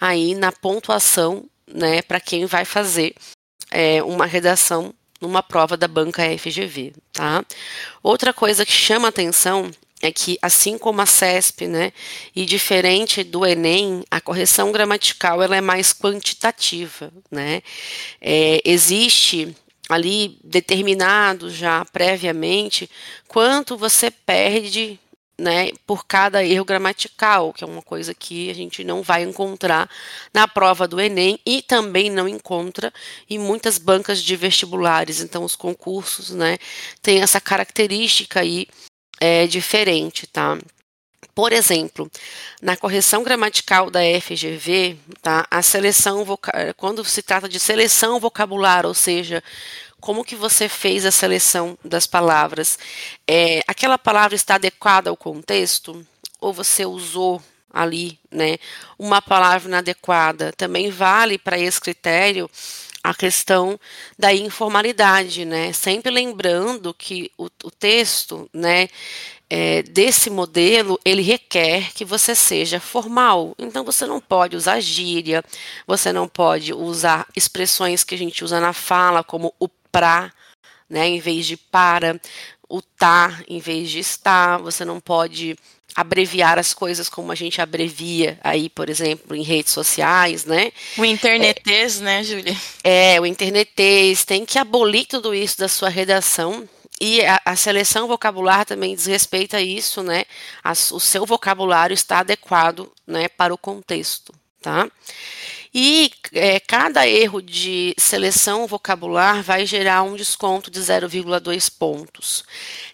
aí 0.00 0.34
na 0.34 0.52
pontuação, 0.52 1.44
né, 1.66 2.02
para 2.02 2.20
quem 2.20 2.46
vai 2.46 2.64
fazer 2.64 3.14
é, 3.74 4.00
uma 4.04 4.24
redação 4.24 4.94
numa 5.20 5.42
prova 5.42 5.76
da 5.76 5.88
banca 5.88 6.22
FGV, 6.38 6.92
tá? 7.12 7.44
Outra 8.02 8.32
coisa 8.32 8.64
que 8.64 8.72
chama 8.72 9.08
atenção 9.08 9.70
é 10.00 10.12
que, 10.12 10.38
assim 10.40 10.78
como 10.78 11.00
a 11.00 11.06
CESP, 11.06 11.66
né, 11.66 11.92
e 12.36 12.44
diferente 12.44 13.24
do 13.24 13.44
Enem, 13.44 14.04
a 14.10 14.20
correção 14.20 14.70
gramatical 14.70 15.42
ela 15.42 15.56
é 15.56 15.60
mais 15.60 15.92
quantitativa, 15.92 17.10
né? 17.30 17.62
É, 18.20 18.60
existe 18.64 19.56
ali 19.88 20.38
determinado 20.42 21.50
já 21.50 21.84
previamente 21.86 22.88
quanto 23.28 23.76
você 23.76 24.10
perde 24.10 24.98
né, 25.38 25.70
por 25.86 26.06
cada 26.06 26.44
erro 26.44 26.64
gramatical, 26.64 27.52
que 27.52 27.64
é 27.64 27.66
uma 27.66 27.82
coisa 27.82 28.14
que 28.14 28.50
a 28.50 28.54
gente 28.54 28.84
não 28.84 29.02
vai 29.02 29.22
encontrar 29.22 29.90
na 30.32 30.46
prova 30.46 30.86
do 30.86 31.00
Enem 31.00 31.38
e 31.44 31.60
também 31.62 32.10
não 32.10 32.28
encontra 32.28 32.92
em 33.28 33.38
muitas 33.38 33.78
bancas 33.78 34.22
de 34.22 34.36
vestibulares. 34.36 35.20
Então, 35.20 35.44
os 35.44 35.56
concursos, 35.56 36.30
né, 36.30 36.58
têm 37.02 37.22
essa 37.22 37.40
característica 37.40 38.40
aí 38.40 38.66
é, 39.20 39.46
diferente, 39.46 40.26
tá? 40.26 40.58
Por 41.34 41.52
exemplo, 41.52 42.08
na 42.62 42.76
correção 42.76 43.24
gramatical 43.24 43.90
da 43.90 44.00
FGV, 44.20 44.96
tá, 45.20 45.44
a 45.50 45.62
seleção 45.62 46.24
quando 46.76 47.04
se 47.04 47.22
trata 47.22 47.48
de 47.48 47.58
seleção 47.58 48.20
vocabular, 48.20 48.86
ou 48.86 48.94
seja, 48.94 49.42
como 50.04 50.22
que 50.22 50.36
você 50.36 50.68
fez 50.68 51.06
a 51.06 51.10
seleção 51.10 51.78
das 51.82 52.06
palavras? 52.06 52.78
É, 53.26 53.62
aquela 53.66 53.96
palavra 53.96 54.34
está 54.34 54.56
adequada 54.56 55.08
ao 55.08 55.16
contexto? 55.16 56.06
Ou 56.38 56.52
você 56.52 56.84
usou 56.84 57.42
ali, 57.72 58.18
né, 58.30 58.58
uma 58.98 59.22
palavra 59.22 59.66
inadequada? 59.66 60.52
Também 60.52 60.90
vale 60.90 61.38
para 61.38 61.58
esse 61.58 61.80
critério 61.80 62.50
a 63.02 63.14
questão 63.14 63.80
da 64.18 64.30
informalidade, 64.34 65.46
né? 65.46 65.72
Sempre 65.72 66.12
lembrando 66.12 66.92
que 66.92 67.30
o, 67.38 67.46
o 67.64 67.70
texto, 67.70 68.46
né, 68.52 68.90
é, 69.48 69.82
desse 69.84 70.28
modelo, 70.28 71.00
ele 71.02 71.22
requer 71.22 71.94
que 71.94 72.04
você 72.04 72.34
seja 72.34 72.78
formal. 72.78 73.54
Então, 73.58 73.82
você 73.82 74.04
não 74.04 74.20
pode 74.20 74.54
usar 74.54 74.80
gíria, 74.80 75.42
você 75.86 76.12
não 76.12 76.28
pode 76.28 76.74
usar 76.74 77.26
expressões 77.34 78.04
que 78.04 78.14
a 78.14 78.18
gente 78.18 78.44
usa 78.44 78.60
na 78.60 78.74
fala, 78.74 79.24
como 79.24 79.54
o 79.58 79.66
pra, 79.94 80.32
né, 80.90 81.06
em 81.08 81.20
vez 81.20 81.46
de 81.46 81.56
para, 81.56 82.20
o 82.68 82.82
tá 82.82 83.40
em 83.46 83.60
vez 83.60 83.88
de 83.88 84.00
estar, 84.00 84.58
você 84.58 84.84
não 84.84 84.98
pode 84.98 85.56
abreviar 85.94 86.58
as 86.58 86.74
coisas 86.74 87.08
como 87.08 87.30
a 87.30 87.36
gente 87.36 87.60
abrevia 87.60 88.36
aí, 88.42 88.68
por 88.68 88.90
exemplo, 88.90 89.36
em 89.36 89.42
redes 89.42 89.72
sociais, 89.72 90.44
né? 90.44 90.72
O 90.98 91.04
internetês, 91.04 92.00
é, 92.00 92.04
né, 92.04 92.24
Júlia? 92.24 92.56
É, 92.82 93.20
o 93.20 93.26
internetês, 93.26 94.24
tem 94.24 94.44
que 94.44 94.58
abolir 94.58 95.06
tudo 95.06 95.32
isso 95.32 95.56
da 95.56 95.68
sua 95.68 95.88
redação 95.88 96.68
e 97.00 97.24
a, 97.24 97.40
a, 97.44 97.54
seleção 97.54 98.08
vocabular 98.08 98.64
também 98.64 98.94
diz 98.96 99.06
respeito 99.06 99.54
a 99.54 99.60
isso, 99.60 100.02
né? 100.02 100.24
As, 100.64 100.90
o 100.90 100.98
seu 100.98 101.24
vocabulário 101.24 101.94
está 101.94 102.18
adequado, 102.18 102.90
né, 103.06 103.28
para 103.28 103.54
o 103.54 103.58
contexto, 103.58 104.34
tá? 104.60 104.88
E 105.74 106.12
é, 106.32 106.60
cada 106.60 107.04
erro 107.08 107.42
de 107.42 107.96
seleção 107.98 108.64
vocabular 108.64 109.42
vai 109.42 109.66
gerar 109.66 110.04
um 110.04 110.14
desconto 110.14 110.70
de 110.70 110.78
0,2 110.78 111.68
pontos. 111.76 112.44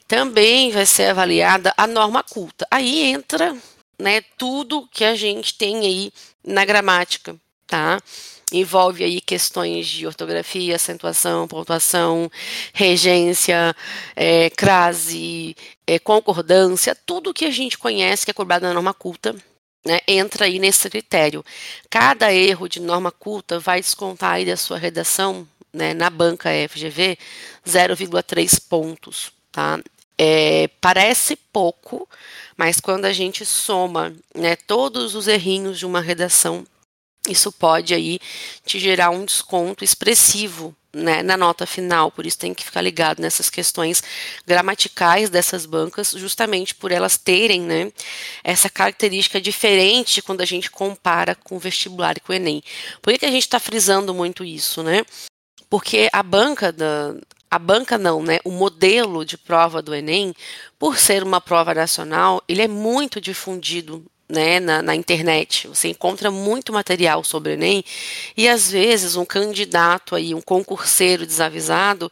Também 0.09 0.71
vai 0.71 0.87
ser 0.87 1.11
avaliada 1.11 1.75
a 1.77 1.87
norma 1.87 2.23
culta. 2.23 2.67
Aí 2.71 3.03
entra 3.03 3.55
né, 3.99 4.23
tudo 4.39 4.89
que 4.91 5.05
a 5.05 5.15
gente 5.15 5.59
tem 5.59 5.81
aí 5.81 6.13
na 6.43 6.65
gramática, 6.65 7.37
tá? 7.67 8.01
Envolve 8.51 9.05
aí 9.05 9.21
questões 9.21 9.87
de 9.87 10.07
ortografia, 10.07 10.75
acentuação, 10.75 11.47
pontuação, 11.47 12.31
regência, 12.73 13.77
é, 14.17 14.49
crase, 14.51 15.55
é, 15.87 15.99
concordância, 15.99 16.97
tudo 17.07 17.35
que 17.35 17.45
a 17.45 17.51
gente 17.51 17.77
conhece 17.77 18.25
que 18.25 18.31
é 18.31 18.35
cobrado 18.35 18.67
na 18.67 18.73
norma 18.73 18.95
culta 18.95 19.37
né, 19.85 20.01
entra 20.07 20.45
aí 20.45 20.59
nesse 20.59 20.89
critério. 20.89 21.45
Cada 21.89 22.33
erro 22.33 22.69
de 22.69 22.81
norma 22.81 23.11
culta 23.11 23.59
vai 23.59 23.81
descontar 23.81 24.33
aí 24.33 24.45
da 24.45 24.57
sua 24.57 24.79
redação, 24.79 25.47
né, 25.73 25.95
na 25.95 26.11
banca 26.11 26.51
FGV, 26.69 27.19
0,3 27.67 28.61
pontos, 28.69 29.33
tá? 29.53 29.81
É, 30.19 30.69
parece 30.81 31.35
pouco, 31.35 32.07
mas 32.57 32.79
quando 32.79 33.07
a 33.07 33.13
gente 33.13 33.47
soma 33.47 34.15
né, 34.35 34.55
todos 34.55 35.15
os 35.15 35.27
errinhos 35.27 35.79
de 35.79 35.87
uma 35.87 36.01
redação, 36.01 36.67
isso 37.29 37.53
pode 37.53 37.95
aí 37.95 38.19
te 38.65 38.79
gerar 38.79 39.11
um 39.11 39.25
desconto 39.25 39.85
expressivo 39.85 40.75
né, 40.93 41.23
na 41.23 41.37
nota 41.37 41.67
final, 41.67 42.11
por 42.11 42.27
isso 42.27 42.39
tem 42.39 42.53
que 42.53 42.65
ficar 42.65 42.81
ligado 42.81 43.21
nessas 43.21 43.49
questões 43.49 44.03
gramaticais 44.47 45.31
dessas 45.31 45.65
bancas, 45.65 46.12
justamente 46.17 46.75
por 46.75 46.91
elas 46.91 47.17
terem 47.17 47.61
né, 47.61 47.93
essa 48.43 48.69
característica 48.69 49.41
diferente 49.41 50.23
quando 50.23 50.41
a 50.41 50.45
gente 50.45 50.71
compara 50.71 51.35
com 51.35 51.57
o 51.57 51.61
vestibular 51.61 52.17
e 52.17 52.21
com 52.21 52.33
o 52.33 52.35
Enem. 52.35 52.62
Por 53.00 53.12
que, 53.12 53.21
que 53.21 53.27
a 53.27 53.31
gente 53.31 53.43
está 53.43 53.61
frisando 53.61 54.12
muito 54.12 54.45
isso? 54.45 54.83
Né? 54.83 55.05
Porque 55.69 56.09
a 56.12 56.23
banca 56.23 56.73
da. 56.73 57.15
A 57.49 57.59
banca 57.59 57.99
não, 57.99 58.23
né? 58.23 58.39
O 58.45 58.50
modelo 58.53 59.25
de 59.25 59.37
prova 59.37 59.83
do 59.83 59.93
Enem, 59.93 60.33
por 60.79 60.97
ser 60.97 61.25
uma 61.25 61.41
prova 61.41 61.75
nacional, 61.75 62.41
ele 62.47 62.62
é 62.62 62.69
muito 62.69 63.21
difundido 63.21 64.05
né, 64.31 64.61
na, 64.61 64.83
na, 64.83 64.95
internet. 64.95 65.69
Você 65.69 65.89
encontra 65.89 66.31
muito 66.31 66.73
material 66.73 67.25
sobre 67.25 67.53
o 67.53 67.55
Enem 67.55 67.85
e 68.37 68.49
às 68.49 68.71
vezes 68.71 69.17
um 69.17 69.25
candidato 69.25 70.15
aí, 70.15 70.35
um 70.35 70.41
concurseiro 70.41 71.27
desavisado, 71.27 72.11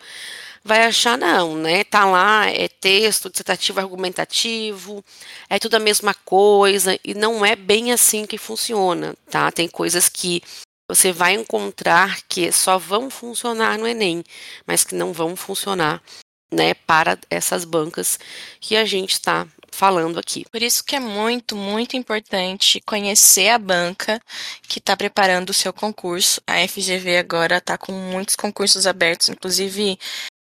vai 0.64 0.84
achar 0.84 1.16
não, 1.16 1.56
né? 1.56 1.84
Tá 1.84 2.04
lá, 2.04 2.46
é 2.46 2.68
texto 2.68 3.30
dissertativo 3.30 3.80
argumentativo, 3.80 5.04
é 5.48 5.58
tudo 5.58 5.76
a 5.76 5.80
mesma 5.80 6.12
coisa 6.12 6.98
e 7.04 7.14
não 7.14 7.44
é 7.44 7.56
bem 7.56 7.92
assim 7.92 8.26
que 8.26 8.36
funciona, 8.36 9.14
tá? 9.30 9.50
Tem 9.50 9.68
coisas 9.68 10.08
que 10.08 10.42
você 10.88 11.12
vai 11.12 11.34
encontrar 11.34 12.20
que 12.28 12.50
só 12.50 12.78
vão 12.78 13.10
funcionar 13.10 13.78
no 13.78 13.86
Enem, 13.86 14.24
mas 14.66 14.84
que 14.84 14.94
não 14.94 15.12
vão 15.12 15.36
funcionar, 15.36 16.02
né, 16.50 16.72
para 16.72 17.18
essas 17.28 17.64
bancas 17.64 18.18
que 18.58 18.74
a 18.74 18.84
gente 18.86 19.12
está 19.12 19.46
falando 19.72 20.18
aqui. 20.18 20.44
Por 20.50 20.62
isso 20.62 20.84
que 20.84 20.96
é 20.96 21.00
muito, 21.00 21.56
muito 21.56 21.96
importante 21.96 22.80
conhecer 22.86 23.48
a 23.50 23.58
banca 23.58 24.20
que 24.62 24.78
está 24.78 24.96
preparando 24.96 25.50
o 25.50 25.54
seu 25.54 25.72
concurso. 25.72 26.40
A 26.46 26.66
FGV 26.66 27.18
agora 27.18 27.58
está 27.58 27.78
com 27.78 27.92
muitos 27.92 28.36
concursos 28.36 28.86
abertos, 28.86 29.28
inclusive 29.28 29.98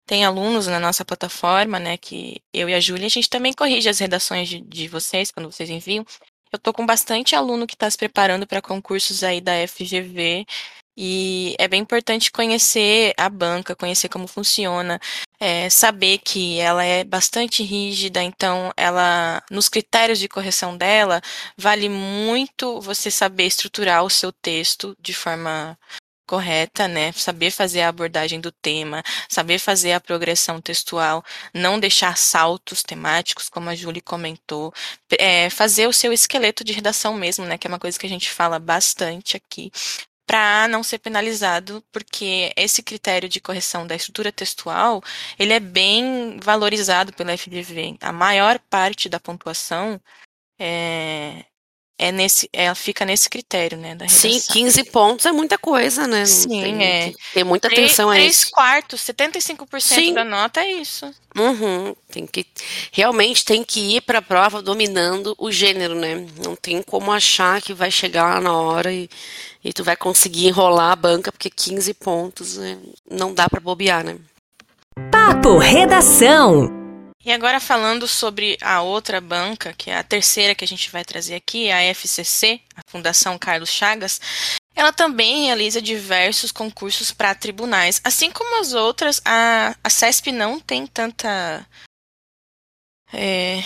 tem 0.06 0.24
alunos 0.24 0.66
na 0.66 0.78
nossa 0.78 1.04
plataforma, 1.04 1.78
né, 1.78 1.96
que 1.96 2.40
eu 2.52 2.68
e 2.68 2.74
a 2.74 2.80
Júlia, 2.80 3.06
a 3.06 3.10
gente 3.10 3.28
também 3.30 3.52
corrige 3.54 3.88
as 3.88 3.98
redações 3.98 4.48
de, 4.48 4.60
de 4.60 4.86
vocês 4.86 5.30
quando 5.30 5.50
vocês 5.50 5.70
enviam. 5.70 6.04
Eu 6.52 6.58
tô 6.58 6.72
com 6.72 6.86
bastante 6.86 7.34
aluno 7.34 7.66
que 7.66 7.74
está 7.74 7.90
se 7.90 7.96
preparando 7.96 8.46
para 8.46 8.62
concursos 8.62 9.24
aí 9.24 9.40
da 9.40 9.66
FGV 9.66 10.46
e 10.96 11.56
é 11.58 11.66
bem 11.66 11.80
importante 11.80 12.30
conhecer 12.30 13.12
a 13.16 13.28
banca, 13.28 13.74
conhecer 13.74 14.08
como 14.08 14.26
funciona, 14.26 15.00
é, 15.40 15.68
saber 15.68 16.18
que 16.18 16.58
ela 16.60 16.84
é 16.84 17.04
bastante 17.04 17.62
rígida, 17.62 18.22
então 18.22 18.72
ela, 18.76 19.42
nos 19.50 19.68
critérios 19.68 20.18
de 20.18 20.28
correção 20.28 20.76
dela, 20.76 21.20
vale 21.56 21.88
muito 21.88 22.80
você 22.80 23.10
saber 23.10 23.46
estruturar 23.46 24.04
o 24.04 24.10
seu 24.10 24.32
texto 24.32 24.96
de 25.00 25.12
forma 25.12 25.76
correta, 26.26 26.88
né? 26.88 27.12
Saber 27.12 27.50
fazer 27.50 27.82
a 27.82 27.88
abordagem 27.88 28.40
do 28.40 28.50
tema, 28.50 29.02
saber 29.28 29.58
fazer 29.58 29.92
a 29.92 30.00
progressão 30.00 30.60
textual, 30.60 31.22
não 31.52 31.78
deixar 31.78 32.16
saltos 32.16 32.82
temáticos, 32.82 33.48
como 33.48 33.68
a 33.68 33.74
Julie 33.74 34.00
comentou, 34.00 34.72
é, 35.18 35.50
fazer 35.50 35.86
o 35.86 35.92
seu 35.92 36.12
esqueleto 36.12 36.64
de 36.64 36.72
redação 36.72 37.14
mesmo, 37.14 37.44
né? 37.44 37.58
Que 37.58 37.66
é 37.66 37.70
uma 37.70 37.78
coisa 37.78 37.98
que 37.98 38.06
a 38.06 38.08
gente 38.08 38.30
fala 38.30 38.58
bastante 38.58 39.36
aqui 39.36 39.70
para 40.26 40.68
não 40.68 40.82
ser 40.82 40.98
penalizado, 40.98 41.84
porque 41.92 42.52
esse 42.56 42.82
critério 42.82 43.28
de 43.28 43.40
correção 43.40 43.86
da 43.86 43.94
estrutura 43.94 44.32
textual, 44.32 45.02
ele 45.38 45.52
é 45.52 45.60
bem 45.60 46.38
valorizado 46.42 47.12
pela 47.12 47.36
FGV. 47.36 47.96
A 48.00 48.12
maior 48.12 48.58
parte 48.58 49.08
da 49.08 49.20
pontuação 49.20 50.00
é, 50.58 51.44
é 51.98 52.10
nesse, 52.10 52.48
é, 52.52 52.74
fica 52.74 53.04
nesse 53.04 53.30
critério, 53.30 53.78
né, 53.78 53.94
da 53.94 54.04
redação. 54.04 54.30
Sim, 54.30 54.40
15 54.52 54.84
pontos 54.84 55.26
é 55.26 55.32
muita 55.32 55.56
coisa, 55.56 56.06
né? 56.06 56.20
Não 56.20 56.26
Sim, 56.26 56.48
tem, 56.48 56.84
é. 56.84 57.12
Tem 57.32 57.44
muita 57.44 57.68
atenção 57.68 58.10
a 58.10 58.18
isso. 58.18 58.50
3 58.50 58.50
quartos, 58.50 59.00
75% 59.00 59.80
Sim. 59.80 60.14
da 60.14 60.24
nota 60.24 60.60
é 60.60 60.72
isso. 60.72 61.12
Uhum, 61.36 61.94
tem 62.10 62.26
que, 62.26 62.46
realmente 62.92 63.44
tem 63.44 63.64
que 63.64 63.96
ir 63.96 64.00
para 64.00 64.18
a 64.18 64.22
prova 64.22 64.62
dominando 64.62 65.34
o 65.38 65.50
gênero, 65.50 65.94
né? 65.94 66.26
Não 66.44 66.54
tem 66.56 66.82
como 66.82 67.12
achar 67.12 67.60
que 67.62 67.72
vai 67.72 67.90
chegar 67.90 68.40
na 68.40 68.52
hora 68.52 68.92
e, 68.92 69.08
e 69.62 69.72
tu 69.72 69.84
vai 69.84 69.96
conseguir 69.96 70.48
enrolar 70.48 70.92
a 70.92 70.96
banca, 70.96 71.32
porque 71.32 71.50
15 71.50 71.94
pontos 71.94 72.56
né, 72.56 72.78
não 73.10 73.32
dá 73.32 73.48
para 73.48 73.60
bobear, 73.60 74.04
né? 74.04 74.16
Papo 75.10 75.58
Redação 75.58 76.83
e 77.24 77.32
agora 77.32 77.58
falando 77.58 78.06
sobre 78.06 78.58
a 78.60 78.82
outra 78.82 79.20
banca, 79.20 79.72
que 79.72 79.90
é 79.90 79.96
a 79.96 80.02
terceira 80.02 80.54
que 80.54 80.64
a 80.64 80.68
gente 80.68 80.90
vai 80.90 81.04
trazer 81.04 81.34
aqui, 81.34 81.70
a 81.70 81.82
FCC, 81.82 82.60
a 82.76 82.82
Fundação 82.86 83.38
Carlos 83.38 83.70
Chagas, 83.70 84.20
ela 84.74 84.92
também 84.92 85.46
realiza 85.46 85.80
diversos 85.80 86.52
concursos 86.52 87.12
para 87.12 87.34
tribunais. 87.34 88.00
Assim 88.04 88.30
como 88.30 88.60
as 88.60 88.74
outras, 88.74 89.22
a, 89.24 89.74
a 89.82 89.88
CESP 89.88 90.32
não 90.32 90.60
tem 90.60 90.86
tanta 90.86 91.66
é, 93.12 93.60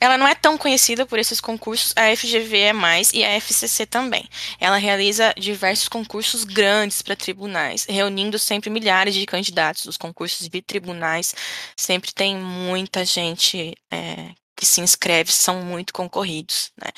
ela 0.00 0.18
não 0.18 0.26
é 0.26 0.34
tão 0.34 0.58
conhecida 0.58 1.06
por 1.06 1.18
esses 1.18 1.40
concursos, 1.40 1.92
a 1.96 2.14
FGV 2.14 2.58
é 2.58 2.72
mais 2.72 3.12
e 3.12 3.24
a 3.24 3.30
FCC 3.36 3.86
também. 3.86 4.28
Ela 4.60 4.76
realiza 4.76 5.34
diversos 5.36 5.88
concursos 5.88 6.44
grandes 6.44 7.02
para 7.02 7.16
tribunais, 7.16 7.86
reunindo 7.88 8.38
sempre 8.38 8.70
milhares 8.70 9.14
de 9.14 9.26
candidatos. 9.26 9.86
Os 9.86 9.96
concursos 9.96 10.48
de 10.48 10.62
tribunais 10.62 11.34
sempre 11.76 12.12
tem 12.12 12.36
muita 12.36 13.04
gente 13.04 13.74
é, 13.90 14.30
que 14.56 14.66
se 14.66 14.80
inscreve, 14.80 15.32
são 15.32 15.62
muito 15.62 15.92
concorridos. 15.92 16.72
Né? 16.76 16.90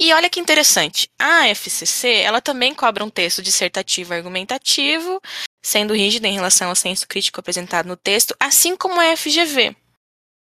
E 0.00 0.12
olha 0.12 0.30
que 0.30 0.38
interessante, 0.38 1.10
a 1.18 1.48
FCC 1.48 2.20
ela 2.20 2.40
também 2.40 2.72
cobra 2.74 3.04
um 3.04 3.10
texto 3.10 3.42
dissertativo 3.42 4.14
argumentativo, 4.14 5.20
sendo 5.60 5.92
rígida 5.92 6.28
em 6.28 6.34
relação 6.34 6.68
ao 6.68 6.76
senso 6.76 7.06
crítico 7.08 7.40
apresentado 7.40 7.86
no 7.86 7.96
texto, 7.96 8.34
assim 8.38 8.76
como 8.76 9.00
a 9.00 9.16
FGV 9.16 9.74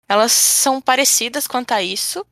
elas 0.09 0.31
são 0.31 0.81
parecidas 0.81 1.45
quanto 1.45 1.71
a 1.71 1.83
isso. 1.83 2.25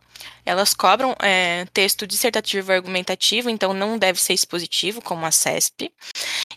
Elas 0.43 0.73
cobram 0.73 1.15
é, 1.21 1.65
texto 1.73 2.07
dissertativo 2.07 2.71
argumentativo, 2.71 3.49
então 3.49 3.73
não 3.73 3.97
deve 3.97 4.19
ser 4.19 4.33
expositivo, 4.33 5.01
como 5.01 5.25
a 5.25 5.31
CESP. 5.31 5.93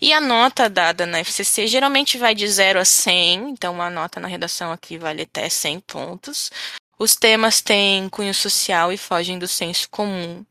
E 0.01 0.13
a 0.15 0.21
nota 0.21 0.71
dada 0.71 1.05
na 1.05 1.19
FCC 1.19 1.67
geralmente 1.67 2.17
vai 2.17 2.35
de 2.35 2.49
0 2.49 2.81
a 2.81 2.85
100, 2.85 3.51
então 3.51 3.83
a 3.83 3.91
nota 3.91 4.19
na 4.19 4.29
redação 4.29 4.73
aqui 4.73 4.97
vale 4.97 5.23
até 5.23 5.49
100 5.49 5.81
pontos. 5.81 6.51
Os 6.99 7.17
temas 7.17 7.61
têm 7.61 8.09
cunho 8.09 8.33
social 8.33 8.93
e 8.93 8.97
fogem 8.97 9.39
do 9.39 9.49
senso 9.49 9.89
comum. 9.91 10.45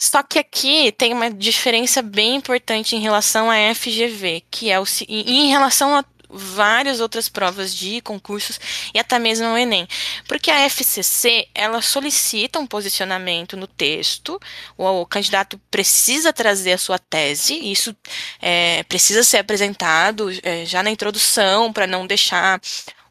Só 0.00 0.22
que 0.22 0.38
aqui 0.38 0.92
tem 0.92 1.14
uma 1.14 1.30
diferença 1.30 2.02
bem 2.02 2.36
importante 2.36 2.94
em 2.94 3.00
relação 3.00 3.50
à 3.50 3.74
FGV, 3.74 4.42
que 4.50 4.70
é 4.70 4.78
o 4.78 4.84
em 5.08 5.48
relação 5.48 5.96
a 5.96 6.04
várias 6.28 7.00
outras 7.00 7.28
provas 7.28 7.74
de 7.74 8.00
concursos 8.00 8.58
e 8.94 8.98
até 8.98 9.18
mesmo 9.18 9.46
o 9.46 9.56
Enem. 9.56 9.86
Porque 10.26 10.50
a 10.50 10.60
FCC, 10.68 11.48
ela 11.54 11.80
solicita 11.82 12.58
um 12.58 12.66
posicionamento 12.66 13.56
no 13.56 13.66
texto, 13.66 14.40
o, 14.76 14.84
o 14.84 15.06
candidato 15.06 15.60
precisa 15.70 16.32
trazer 16.32 16.72
a 16.72 16.78
sua 16.78 16.98
tese, 16.98 17.54
isso 17.54 17.94
é, 18.40 18.82
precisa 18.84 19.22
ser 19.22 19.38
apresentado 19.38 20.28
é, 20.42 20.64
já 20.64 20.82
na 20.82 20.90
introdução, 20.90 21.72
para 21.72 21.86
não 21.86 22.06
deixar 22.06 22.60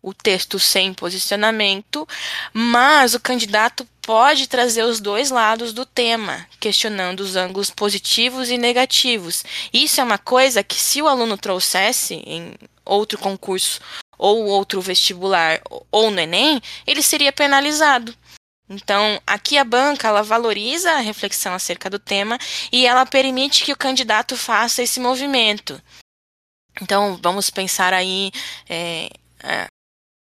o 0.06 0.14
texto 0.14 0.60
sem 0.60 0.94
posicionamento, 0.94 2.08
mas 2.54 3.16
o 3.16 3.20
candidato 3.20 3.88
pode 4.04 4.48
trazer 4.48 4.84
os 4.84 5.00
dois 5.00 5.32
lados 5.32 5.74
do 5.74 5.84
tema, 5.84 6.46
questionando 6.60 7.22
os 7.22 7.36
ângulos 7.36 7.72
positivos 7.72 8.52
e 8.52 8.58
negativos. 8.58 9.44
Isso 9.74 10.00
é 10.00 10.04
uma 10.04 10.20
coisa 10.20 10.64
que, 10.64 10.76
se 10.76 11.02
o 11.02 11.08
aluno 11.08 11.40
trouxesse 11.40 12.22
em 12.24 12.54
outro 12.86 13.18
concurso 13.18 13.82
ou 14.16 14.46
outro 14.46 14.80
vestibular 14.80 15.60
ou 15.92 16.12
no 16.12 16.20
Enem, 16.20 16.62
ele 16.86 17.02
seria 17.02 17.34
penalizado. 17.34 18.16
Então, 18.70 19.20
aqui 19.26 19.58
a 19.58 19.64
banca 19.64 20.08
ela 20.08 20.22
valoriza 20.22 20.92
a 20.92 21.00
reflexão 21.00 21.56
acerca 21.56 21.90
do 21.90 21.98
tema 21.98 22.38
e 22.72 22.86
ela 22.86 23.08
permite 23.08 23.66
que 23.66 23.74
o 23.74 23.78
candidato 23.78 24.38
faça 24.38 24.84
esse 24.84 25.00
movimento. 25.00 25.82
Então, 26.80 27.20
vamos 27.24 27.50
pensar 27.50 27.92
aí 27.92 28.32
é, 28.70 29.10
é, 29.42 29.68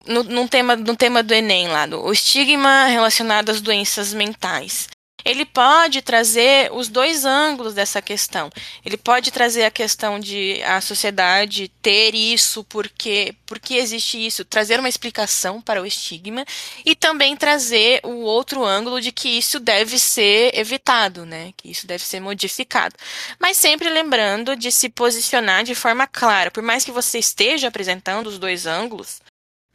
no, 0.08 0.24
no, 0.24 0.48
tema, 0.48 0.76
no 0.76 0.96
tema 0.96 1.22
do 1.22 1.34
Enem 1.34 1.68
lá, 1.68 1.86
do, 1.86 2.04
o 2.04 2.12
estigma 2.12 2.86
relacionado 2.86 3.50
às 3.50 3.62
doenças 3.62 4.14
mentais 4.14 4.88
ele 5.28 5.46
pode 5.46 6.02
trazer 6.02 6.72
os 6.72 6.88
dois 6.88 7.26
ângulos 7.26 7.74
dessa 7.74 8.02
questão. 8.02 8.50
Ele 8.86 8.96
pode 8.96 9.30
trazer 9.30 9.66
a 9.66 9.72
questão 9.72 10.22
de 10.22 10.62
a 10.64 10.80
sociedade 10.80 11.70
ter 11.82 12.16
isso, 12.16 12.64
porque, 12.64 13.36
porque 13.46 13.74
existe 13.74 14.26
isso, 14.26 14.46
trazer 14.46 14.80
uma 14.80 14.88
explicação 14.88 15.60
para 15.62 15.82
o 15.82 15.86
estigma 15.86 16.46
e 16.86 16.96
também 16.96 17.36
trazer 17.36 18.00
o 18.06 18.22
outro 18.22 18.64
ângulo 18.64 19.02
de 19.02 19.12
que 19.12 19.28
isso 19.28 19.60
deve 19.60 20.00
ser 20.00 20.58
evitado, 20.58 21.26
né? 21.26 21.52
Que 21.58 21.72
isso 21.72 21.86
deve 21.86 22.06
ser 22.06 22.22
modificado. 22.22 22.96
Mas 23.38 23.58
sempre 23.58 23.90
lembrando 23.90 24.56
de 24.56 24.72
se 24.72 24.88
posicionar 24.88 25.66
de 25.66 25.76
forma 25.76 26.08
clara. 26.08 26.52
Por 26.52 26.64
mais 26.64 26.86
que 26.86 26.92
você 26.92 27.20
esteja 27.20 27.68
apresentando 27.68 28.28
os 28.28 28.40
dois 28.40 28.66
ângulos, 28.66 29.20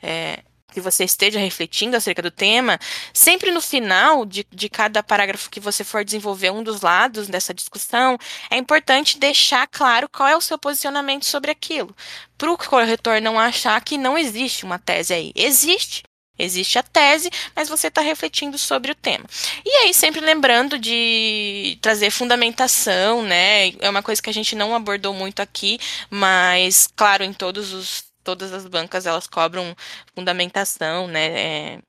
é, 0.03 0.41
que 0.73 0.81
você 0.81 1.05
esteja 1.05 1.39
refletindo 1.39 1.97
acerca 1.97 2.23
do 2.23 2.31
tema, 2.31 2.79
sempre 3.13 3.53
no 3.53 3.61
final 3.61 4.25
de, 4.25 4.45
de 4.51 4.69
cada 4.69 5.03
parágrafo 5.03 5.51
que 5.51 5.61
você 5.61 5.85
for 5.85 6.05
desenvolver 6.05 6.51
um 6.51 6.63
dos 6.63 6.81
lados 6.81 7.29
dessa 7.29 7.55
discussão, 7.55 8.19
é 8.51 8.57
importante 8.57 9.19
deixar 9.19 9.67
claro 9.69 10.09
qual 10.09 10.29
é 10.29 10.37
o 10.37 10.41
seu 10.41 10.59
posicionamento 10.59 11.27
sobre 11.27 11.51
aquilo. 11.51 11.95
Para 12.37 12.51
o 12.51 12.59
corretor 12.59 13.21
não 13.21 13.39
achar 13.39 13.81
que 13.85 13.99
não 13.99 14.19
existe 14.19 14.65
uma 14.65 14.79
tese 14.79 15.13
aí. 15.13 15.33
Existe. 15.35 16.03
Existe 16.39 16.79
a 16.79 16.83
tese, 16.83 17.31
mas 17.55 17.69
você 17.69 17.89
está 17.89 18.01
refletindo 18.01 18.57
sobre 18.57 18.91
o 18.91 18.95
tema. 18.95 19.25
E 19.65 19.71
aí, 19.71 19.95
sempre 19.95 20.21
lembrando 20.21 20.79
de 20.79 21.79
trazer 21.81 22.11
fundamentação, 22.11 23.23
né? 23.23 23.69
É 23.79 23.89
uma 23.89 24.03
coisa 24.03 24.21
que 24.21 24.31
a 24.31 24.35
gente 24.35 24.57
não 24.57 24.75
abordou 24.75 25.13
muito 25.13 25.41
aqui, 25.41 25.79
mas, 26.11 26.89
claro, 26.97 27.23
em 27.23 27.35
todos 27.35 27.75
os 27.75 28.12
todas 28.23 28.53
as 28.53 28.67
bancas 28.67 29.07
elas 29.07 29.27
cobram 29.27 29.75
fundamentação, 30.15 31.07
né, 31.09 31.75
é, 31.77 31.83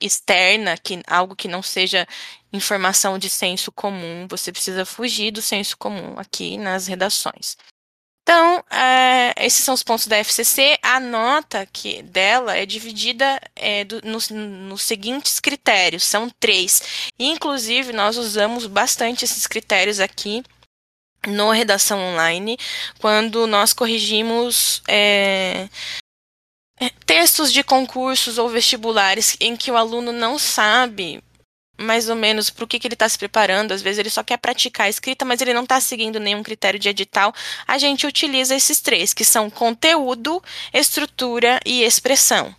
externa, 0.00 0.76
que 0.76 1.02
algo 1.06 1.36
que 1.36 1.48
não 1.48 1.62
seja 1.62 2.06
informação 2.52 3.18
de 3.18 3.30
senso 3.30 3.70
comum, 3.72 4.26
você 4.28 4.52
precisa 4.52 4.84
fugir 4.84 5.30
do 5.30 5.42
senso 5.42 5.76
comum 5.76 6.18
aqui 6.18 6.58
nas 6.58 6.86
redações. 6.86 7.56
Então, 8.22 8.64
é, 8.70 9.34
esses 9.44 9.64
são 9.64 9.74
os 9.74 9.82
pontos 9.82 10.06
da 10.06 10.16
FCC. 10.16 10.78
A 10.82 11.00
nota 11.00 11.66
que 11.66 12.02
dela 12.02 12.56
é 12.56 12.64
dividida 12.64 13.40
é, 13.56 13.84
do, 13.84 14.00
nos, 14.02 14.30
nos 14.30 14.82
seguintes 14.82 15.40
critérios, 15.40 16.04
são 16.04 16.30
três. 16.30 17.10
Inclusive, 17.18 17.92
nós 17.92 18.16
usamos 18.16 18.66
bastante 18.66 19.24
esses 19.24 19.46
critérios 19.46 19.98
aqui 19.98 20.42
no 21.26 21.50
Redação 21.50 21.98
Online, 21.98 22.58
quando 22.98 23.46
nós 23.46 23.72
corrigimos 23.72 24.82
é, 24.88 25.68
textos 27.06 27.52
de 27.52 27.62
concursos 27.62 28.38
ou 28.38 28.48
vestibulares 28.48 29.36
em 29.40 29.56
que 29.56 29.70
o 29.70 29.76
aluno 29.76 30.12
não 30.12 30.38
sabe 30.38 31.22
mais 31.78 32.08
ou 32.08 32.14
menos 32.14 32.48
para 32.48 32.64
o 32.64 32.66
que, 32.66 32.78
que 32.78 32.86
ele 32.86 32.94
está 32.94 33.08
se 33.08 33.18
preparando. 33.18 33.72
Às 33.72 33.82
vezes 33.82 33.98
ele 33.98 34.10
só 34.10 34.22
quer 34.22 34.36
praticar 34.36 34.86
a 34.86 34.90
escrita, 34.90 35.24
mas 35.24 35.40
ele 35.40 35.54
não 35.54 35.64
está 35.64 35.80
seguindo 35.80 36.20
nenhum 36.20 36.42
critério 36.42 36.78
de 36.78 36.88
edital. 36.88 37.34
A 37.66 37.76
gente 37.78 38.06
utiliza 38.06 38.54
esses 38.54 38.80
três, 38.80 39.12
que 39.12 39.24
são 39.24 39.50
conteúdo, 39.50 40.42
estrutura 40.72 41.60
e 41.66 41.82
expressão. 41.82 42.54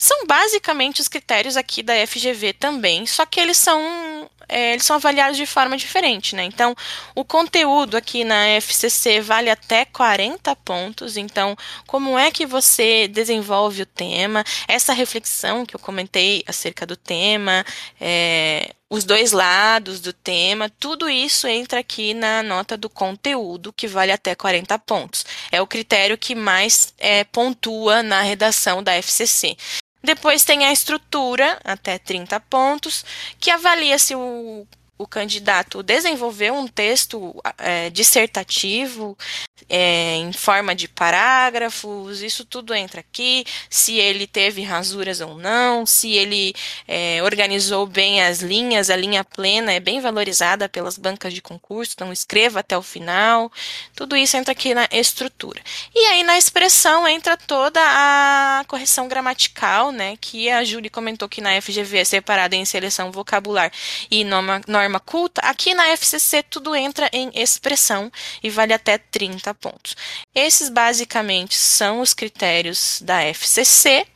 São 0.00 0.26
basicamente 0.26 1.00
os 1.00 1.08
critérios 1.08 1.56
aqui 1.56 1.82
da 1.82 1.94
FGV 2.06 2.54
também, 2.54 3.04
só 3.06 3.26
que 3.26 3.38
eles 3.38 3.58
são 3.58 4.30
é, 4.50 4.72
eles 4.72 4.84
são 4.84 4.96
avaliados 4.96 5.36
de 5.36 5.46
forma 5.46 5.76
diferente, 5.76 6.34
né? 6.34 6.42
Então, 6.44 6.74
o 7.14 7.24
conteúdo 7.24 7.96
aqui 7.96 8.24
na 8.24 8.48
FCC 8.48 9.20
vale 9.20 9.48
até 9.48 9.84
40 9.84 10.54
pontos. 10.56 11.16
Então, 11.16 11.56
como 11.86 12.18
é 12.18 12.30
que 12.30 12.44
você 12.44 13.06
desenvolve 13.06 13.82
o 13.82 13.86
tema? 13.86 14.44
Essa 14.66 14.92
reflexão 14.92 15.64
que 15.64 15.76
eu 15.76 15.80
comentei 15.80 16.42
acerca 16.46 16.84
do 16.84 16.96
tema, 16.96 17.64
é, 18.00 18.74
os 18.90 19.04
dois 19.04 19.30
lados 19.30 20.00
do 20.00 20.12
tema, 20.12 20.68
tudo 20.68 21.08
isso 21.08 21.46
entra 21.46 21.78
aqui 21.78 22.12
na 22.12 22.42
nota 22.42 22.76
do 22.76 22.90
conteúdo, 22.90 23.72
que 23.72 23.86
vale 23.86 24.10
até 24.10 24.34
40 24.34 24.76
pontos. 24.80 25.24
É 25.52 25.62
o 25.62 25.66
critério 25.66 26.18
que 26.18 26.34
mais 26.34 26.92
é, 26.98 27.22
pontua 27.22 28.02
na 28.02 28.20
redação 28.20 28.82
da 28.82 28.94
FCC. 28.94 29.56
Depois 30.02 30.44
tem 30.44 30.64
a 30.64 30.72
estrutura, 30.72 31.60
até 31.64 31.98
30 31.98 32.40
pontos, 32.40 33.04
que 33.38 33.50
avalia 33.50 33.98
se 33.98 34.14
o, 34.14 34.66
o 34.96 35.06
candidato 35.06 35.82
desenvolveu 35.82 36.54
um 36.54 36.66
texto 36.66 37.34
é, 37.58 37.90
dissertativo 37.90 39.16
é, 39.68 40.16
em 40.16 40.32
forma 40.32 40.74
de 40.74 40.88
parágrafos, 40.88 42.22
isso 42.22 42.44
tudo 42.44 42.74
entra 42.74 43.00
aqui, 43.00 43.44
se 43.68 43.96
ele 43.96 44.26
teve 44.26 44.62
rasuras 44.62 45.20
ou 45.20 45.36
não, 45.36 45.86
se 45.86 46.12
ele 46.12 46.54
é, 46.86 47.22
organizou 47.22 47.86
bem 47.86 48.22
as 48.22 48.40
linhas, 48.40 48.90
a 48.90 48.96
linha 48.96 49.24
plena 49.24 49.72
é 49.72 49.80
bem 49.80 50.00
valorizada 50.00 50.68
pelas 50.68 50.96
bancas 50.96 51.32
de 51.32 51.42
concurso, 51.42 51.92
então 51.94 52.12
escreva 52.12 52.60
até 52.60 52.76
o 52.76 52.82
final, 52.82 53.50
tudo 53.94 54.16
isso 54.16 54.36
entra 54.36 54.52
aqui 54.52 54.74
na 54.74 54.88
estrutura. 54.90 55.60
E 55.94 55.98
aí 56.06 56.22
na 56.22 56.38
expressão 56.38 57.06
entra 57.06 57.36
toda 57.36 57.80
a 57.82 58.64
correção 58.66 59.08
gramatical, 59.08 59.92
né, 59.92 60.16
que 60.20 60.50
a 60.50 60.64
Júlia 60.64 60.90
comentou 60.90 61.28
que 61.28 61.40
na 61.40 61.60
FGV 61.60 61.98
é 61.98 62.04
separada 62.04 62.56
em 62.56 62.64
seleção 62.64 63.10
vocabular 63.12 63.72
e 64.10 64.24
norma, 64.24 64.60
norma 64.66 65.00
culta, 65.00 65.40
aqui 65.42 65.74
na 65.74 65.88
FCC 65.88 66.42
tudo 66.42 66.74
entra 66.74 67.08
em 67.12 67.30
expressão 67.34 68.10
e 68.42 68.50
vale 68.50 68.72
até 68.72 68.98
30 68.98 69.49
pontos. 69.54 69.96
Esses 70.34 70.68
basicamente 70.68 71.56
são 71.56 72.00
os 72.00 72.14
critérios 72.14 73.00
da 73.02 73.22
FCC. 73.22 74.06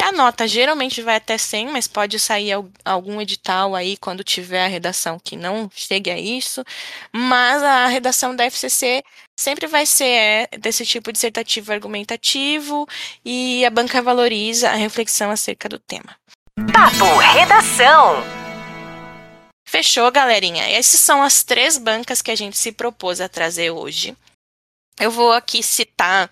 A 0.00 0.12
nota 0.12 0.46
geralmente 0.46 1.02
vai 1.02 1.16
até 1.16 1.36
100, 1.36 1.68
mas 1.68 1.88
pode 1.88 2.20
sair 2.20 2.52
algum 2.84 3.20
edital 3.20 3.74
aí 3.74 3.96
quando 3.96 4.22
tiver 4.22 4.64
a 4.64 4.68
redação 4.68 5.18
que 5.18 5.34
não 5.34 5.68
chegue 5.74 6.08
a 6.10 6.18
isso. 6.18 6.64
Mas 7.12 7.62
a 7.62 7.88
redação 7.88 8.34
da 8.34 8.44
FCC 8.44 9.02
sempre 9.38 9.66
vai 9.66 9.84
ser 9.84 10.04
é, 10.04 10.48
desse 10.58 10.86
tipo 10.86 11.12
dissertativo 11.12 11.72
argumentativo 11.72 12.86
e 13.24 13.64
a 13.64 13.70
banca 13.70 14.00
valoriza 14.00 14.70
a 14.70 14.74
reflexão 14.74 15.32
acerca 15.32 15.68
do 15.68 15.80
tema. 15.80 16.16
Papo 16.72 17.18
Redação. 17.34 18.22
Fechou, 19.68 20.10
galerinha? 20.10 20.64
Essas 20.66 20.98
são 20.98 21.22
as 21.22 21.44
três 21.44 21.76
bancas 21.76 22.22
que 22.22 22.30
a 22.30 22.34
gente 22.34 22.56
se 22.56 22.72
propôs 22.72 23.20
a 23.20 23.28
trazer 23.28 23.70
hoje. 23.70 24.16
Eu 24.98 25.10
vou 25.10 25.32
aqui 25.32 25.62
citar 25.62 26.30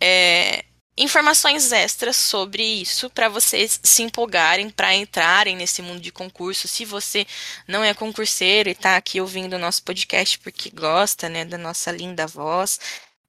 é, 0.00 0.64
informações 0.96 1.72
extras 1.72 2.16
sobre 2.16 2.62
isso 2.62 3.10
para 3.10 3.28
vocês 3.28 3.78
se 3.82 4.02
empolgarem 4.02 4.70
para 4.70 4.94
entrarem 4.94 5.56
nesse 5.56 5.82
mundo 5.82 6.00
de 6.00 6.10
concurso. 6.10 6.68
Se 6.68 6.84
você 6.84 7.26
não 7.68 7.84
é 7.84 7.92
concurseiro 7.92 8.68
e 8.68 8.72
está 8.72 8.96
aqui 8.96 9.20
ouvindo 9.20 9.54
o 9.54 9.58
nosso 9.58 9.82
podcast 9.82 10.38
porque 10.38 10.70
gosta, 10.70 11.28
né, 11.28 11.44
da 11.44 11.58
nossa 11.58 11.90
linda 11.90 12.26
voz, 12.26 12.78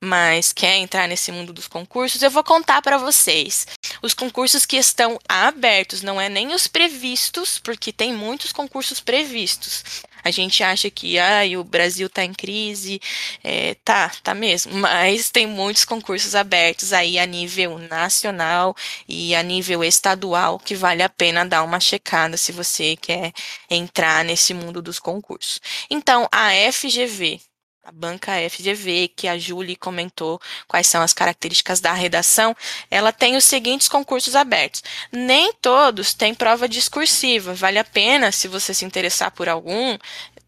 mas 0.03 0.53
quer 0.53 0.77
entrar 0.77 1.07
nesse 1.07 1.31
mundo 1.31 1.51
dos 1.51 1.67
concursos, 1.67 2.21
eu 2.21 2.29
vou 2.29 2.43
contar 2.43 2.81
para 2.81 2.97
vocês. 2.97 3.65
Os 4.01 4.13
concursos 4.13 4.65
que 4.65 4.77
estão 4.77 5.19
abertos, 5.27 6.03
não 6.03 6.21
é 6.21 6.29
nem 6.29 6.53
os 6.53 6.67
previstos, 6.67 7.57
porque 7.57 7.91
tem 7.91 8.13
muitos 8.13 8.51
concursos 8.51 8.99
previstos. 8.99 9.83
A 10.27 10.31
gente 10.31 10.63
acha 10.63 10.89
que 10.89 11.17
ah, 11.17 11.41
o 11.59 11.63
Brasil 11.63 12.07
está 12.07 12.23
em 12.23 12.33
crise, 12.33 12.99
é, 13.43 13.75
tá, 13.83 14.11
tá 14.21 14.33
mesmo, 14.33 14.73
mas 14.77 15.29
tem 15.29 15.47
muitos 15.47 15.85
concursos 15.85 16.35
abertos 16.35 16.93
aí 16.93 17.17
a 17.17 17.25
nível 17.25 17.79
nacional 17.79 18.75
e 19.07 19.33
a 19.35 19.41
nível 19.41 19.83
estadual 19.83 20.59
que 20.59 20.75
vale 20.75 21.01
a 21.01 21.09
pena 21.09 21.45
dar 21.45 21.63
uma 21.63 21.79
checada 21.79 22.37
se 22.37 22.51
você 22.51 22.95
quer 22.97 23.31
entrar 23.69 24.25
nesse 24.25 24.53
mundo 24.53 24.81
dos 24.81 24.99
concursos. 24.99 25.59
Então, 25.89 26.27
a 26.31 26.49
FGV, 26.71 27.39
a 27.87 27.91
banca 27.93 28.33
FGV, 28.49 29.13
que 29.15 29.29
a 29.29 29.37
Julie 29.37 29.77
comentou 29.77 30.41
quais 30.67 30.87
são 30.87 31.01
as 31.01 31.13
características 31.13 31.79
da 31.79 31.93
redação, 31.93 32.53
ela 32.91 33.13
tem 33.13 33.37
os 33.37 33.45
seguintes 33.45 33.87
concursos 33.87 34.35
abertos. 34.35 34.83
Nem 35.09 35.53
todos 35.53 36.13
têm 36.13 36.35
prova 36.35 36.67
discursiva. 36.67 37.53
Vale 37.53 37.79
a 37.79 37.85
pena, 37.85 38.29
se 38.29 38.49
você 38.49 38.73
se 38.73 38.83
interessar 38.83 39.31
por 39.31 39.47
algum, 39.47 39.97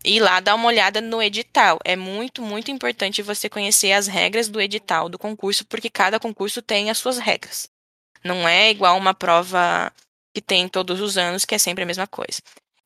ir 0.04 0.19
lá 0.19 0.41
dar 0.41 0.54
uma 0.56 0.67
olhada 0.67 0.99
no 0.99 1.23
edital. 1.23 1.80
É 1.86 1.95
muito, 1.95 2.41
muito 2.41 2.71
importante 2.71 3.21
você 3.21 3.47
conhecer 3.47 3.93
as 3.93 4.06
regras 4.06 4.49
do 4.49 4.60
edital 4.60 5.08
do 5.08 5.17
concurso, 5.17 5.65
porque 5.65 5.89
cada 5.89 6.19
concurso 6.19 6.62
tem 6.62 6.89
as 6.89 6.97
suas 6.97 7.17
regras. 7.17 7.69
Não 8.21 8.49
é 8.49 8.69
igual 8.69 8.97
uma 8.97 9.13
prova 9.13 9.93
que 10.36 10.41
tem 10.41 10.67
todos 10.67 10.99
os 10.99 11.17
anos, 11.17 11.45
que 11.45 11.56
é 11.56 11.58
sempre 11.58 11.86
a 11.86 11.88
mesma 11.88 12.06
coisa. 12.06 12.41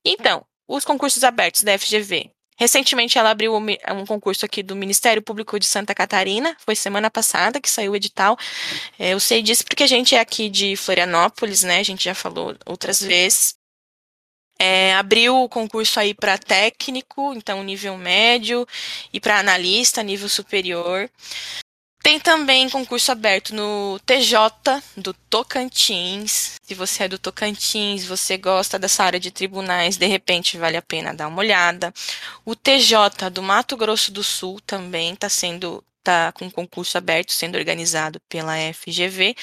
Então, 0.06 0.46
os 0.68 0.86
concursos 0.86 1.24
abertos 1.24 1.64
da 1.64 1.76
FGV 1.76 2.30
Recentemente 2.64 3.18
ela 3.18 3.30
abriu 3.30 3.54
um 3.58 4.06
concurso 4.06 4.46
aqui 4.46 4.64
do 4.64 4.74
Ministério 4.74 5.22
Público 5.22 5.60
de 5.60 5.66
Santa 5.66 5.94
Catarina, 5.94 6.56
foi 6.66 6.78
semana 6.78 7.12
passada 7.12 7.60
que 7.60 7.70
saiu 7.70 7.92
o 7.92 7.96
edital. 7.98 8.38
É, 8.98 9.10
eu 9.10 9.20
sei 9.20 9.42
disso 9.42 9.66
porque 9.66 9.84
a 9.84 9.88
gente 9.88 10.16
é 10.16 10.20
aqui 10.22 10.48
de 10.48 10.78
Florianópolis, 10.78 11.64
né? 11.64 11.80
A 11.80 11.84
gente 11.84 12.06
já 12.06 12.16
falou 12.16 12.56
outras 12.66 13.02
vezes. 13.02 13.56
É, 14.58 14.94
abriu 14.94 15.44
o 15.44 15.50
concurso 15.50 16.00
aí 16.00 16.14
para 16.14 16.38
técnico, 16.38 17.34
então 17.34 17.62
nível 17.66 17.98
médio, 17.98 18.66
e 19.12 19.20
para 19.20 19.40
analista, 19.40 20.02
nível 20.02 20.30
superior. 20.30 21.10
Tem 22.04 22.20
também 22.20 22.70
concurso 22.70 23.14
aberto 23.14 23.56
no 23.56 23.98
TJ 24.06 24.38
do 24.98 25.14
Tocantins. 25.14 26.60
Se 26.62 26.76
você 26.76 27.04
é 27.04 27.08
do 27.08 27.18
Tocantins, 27.18 28.04
você 28.04 28.38
gosta 28.38 28.78
dessa 28.78 29.06
área 29.06 29.22
de 29.22 29.32
tribunais, 29.32 29.96
de 29.96 30.06
repente 30.06 30.58
vale 30.58 30.76
a 30.76 30.82
pena 30.82 31.14
dar 31.14 31.30
uma 31.30 31.40
olhada. 31.40 31.94
O 32.44 32.58
TJ 32.58 33.30
do 33.32 33.42
Mato 33.42 33.78
Grosso 33.78 34.12
do 34.12 34.22
Sul 34.22 34.60
também 34.68 35.14
está 35.14 35.30
sendo 35.30 35.82
tá 36.04 36.34
com 36.34 36.52
concurso 36.52 36.98
aberto 36.98 37.32
sendo 37.32 37.58
organizado 37.58 38.20
pela 38.28 38.54
FGV. 38.74 39.34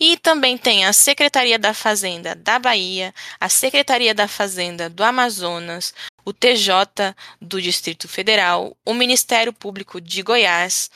E 0.00 0.16
também 0.18 0.56
tem 0.56 0.86
a 0.86 0.92
Secretaria 0.92 1.58
da 1.58 1.74
Fazenda 1.74 2.32
da 2.32 2.60
Bahia, 2.60 3.12
a 3.40 3.48
Secretaria 3.48 4.14
da 4.14 4.28
Fazenda 4.28 4.88
do 4.88 5.02
Amazonas, 5.02 5.92
o 6.24 6.32
TJ 6.32 7.12
do 7.42 7.60
Distrito 7.60 8.06
Federal, 8.06 8.76
o 8.86 8.94
Ministério 8.94 9.52
Público 9.52 10.00
de 10.00 10.22
Goiás, 10.22 10.88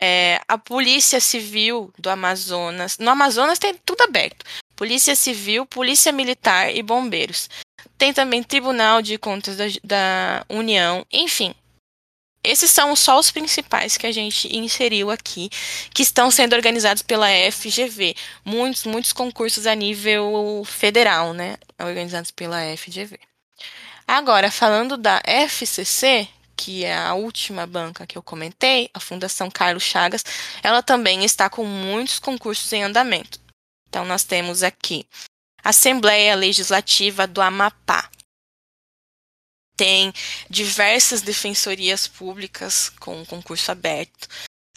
é, 0.00 0.40
a 0.46 0.56
Polícia 0.56 1.20
Civil 1.20 1.92
do 1.98 2.08
Amazonas. 2.08 2.98
No 2.98 3.10
Amazonas 3.10 3.58
tem 3.58 3.74
tudo 3.74 4.02
aberto: 4.02 4.44
Polícia 4.76 5.14
Civil, 5.14 5.66
Polícia 5.66 6.12
Militar 6.12 6.74
e 6.74 6.82
Bombeiros. 6.82 7.48
Tem 7.96 8.12
também 8.12 8.42
Tribunal 8.42 9.02
de 9.02 9.18
Contas 9.18 9.56
da, 9.56 9.64
da 9.82 10.46
União, 10.48 11.04
enfim. 11.12 11.54
Esses 12.44 12.70
são 12.70 12.94
só 12.94 13.18
os 13.18 13.30
principais 13.30 13.96
que 13.96 14.06
a 14.06 14.12
gente 14.12 14.56
inseriu 14.56 15.10
aqui, 15.10 15.50
que 15.92 16.02
estão 16.02 16.30
sendo 16.30 16.54
organizados 16.54 17.02
pela 17.02 17.26
FGV. 17.50 18.14
Muitos, 18.44 18.84
muitos 18.84 19.12
concursos 19.12 19.66
a 19.66 19.74
nível 19.74 20.62
federal, 20.64 21.34
né? 21.34 21.56
Organizados 21.78 22.30
pela 22.30 22.58
FGV. 22.76 23.18
Agora, 24.06 24.50
falando 24.50 24.96
da 24.96 25.20
FCC, 25.26 26.28
que 26.58 26.84
é 26.84 26.96
a 26.96 27.14
última 27.14 27.64
banca 27.68 28.04
que 28.04 28.18
eu 28.18 28.22
comentei, 28.22 28.90
a 28.92 28.98
Fundação 28.98 29.48
Carlos 29.48 29.84
Chagas, 29.84 30.24
ela 30.60 30.82
também 30.82 31.24
está 31.24 31.48
com 31.48 31.64
muitos 31.64 32.18
concursos 32.18 32.72
em 32.72 32.82
andamento. 32.82 33.40
Então, 33.88 34.04
nós 34.04 34.24
temos 34.24 34.64
aqui 34.64 35.06
Assembleia 35.62 36.34
Legislativa 36.34 37.28
do 37.28 37.40
Amapá. 37.40 38.10
Tem 39.76 40.12
diversas 40.50 41.22
defensorias 41.22 42.08
públicas 42.08 42.90
com 42.98 43.24
concurso 43.24 43.70
aberto, 43.70 44.26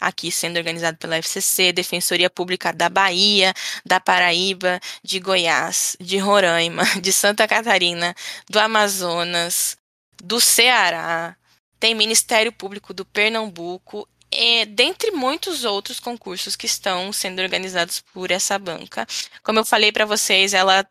aqui 0.00 0.30
sendo 0.30 0.58
organizado 0.58 0.96
pela 0.98 1.16
FCC, 1.16 1.72
Defensoria 1.72 2.30
Pública 2.30 2.72
da 2.72 2.88
Bahia, 2.88 3.52
da 3.84 3.98
Paraíba, 3.98 4.78
de 5.02 5.18
Goiás, 5.18 5.96
de 5.98 6.18
Roraima, 6.18 6.84
de 7.02 7.12
Santa 7.12 7.48
Catarina, 7.48 8.14
do 8.48 8.60
Amazonas, 8.60 9.76
do 10.22 10.40
Ceará, 10.40 11.36
tem 11.82 11.96
Ministério 11.96 12.52
Público 12.52 12.94
do 12.94 13.04
Pernambuco, 13.04 14.08
e, 14.30 14.64
dentre 14.66 15.10
muitos 15.10 15.64
outros 15.64 15.98
concursos 15.98 16.54
que 16.54 16.64
estão 16.66 17.12
sendo 17.12 17.42
organizados 17.42 18.00
por 18.00 18.30
essa 18.30 18.56
banca. 18.56 19.04
Como 19.42 19.58
eu 19.58 19.64
falei 19.64 19.90
para 19.90 20.06
vocês, 20.06 20.54
ela, 20.54 20.88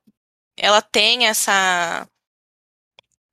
ela 0.58 0.82
tem 0.82 1.28
essa 1.28 2.06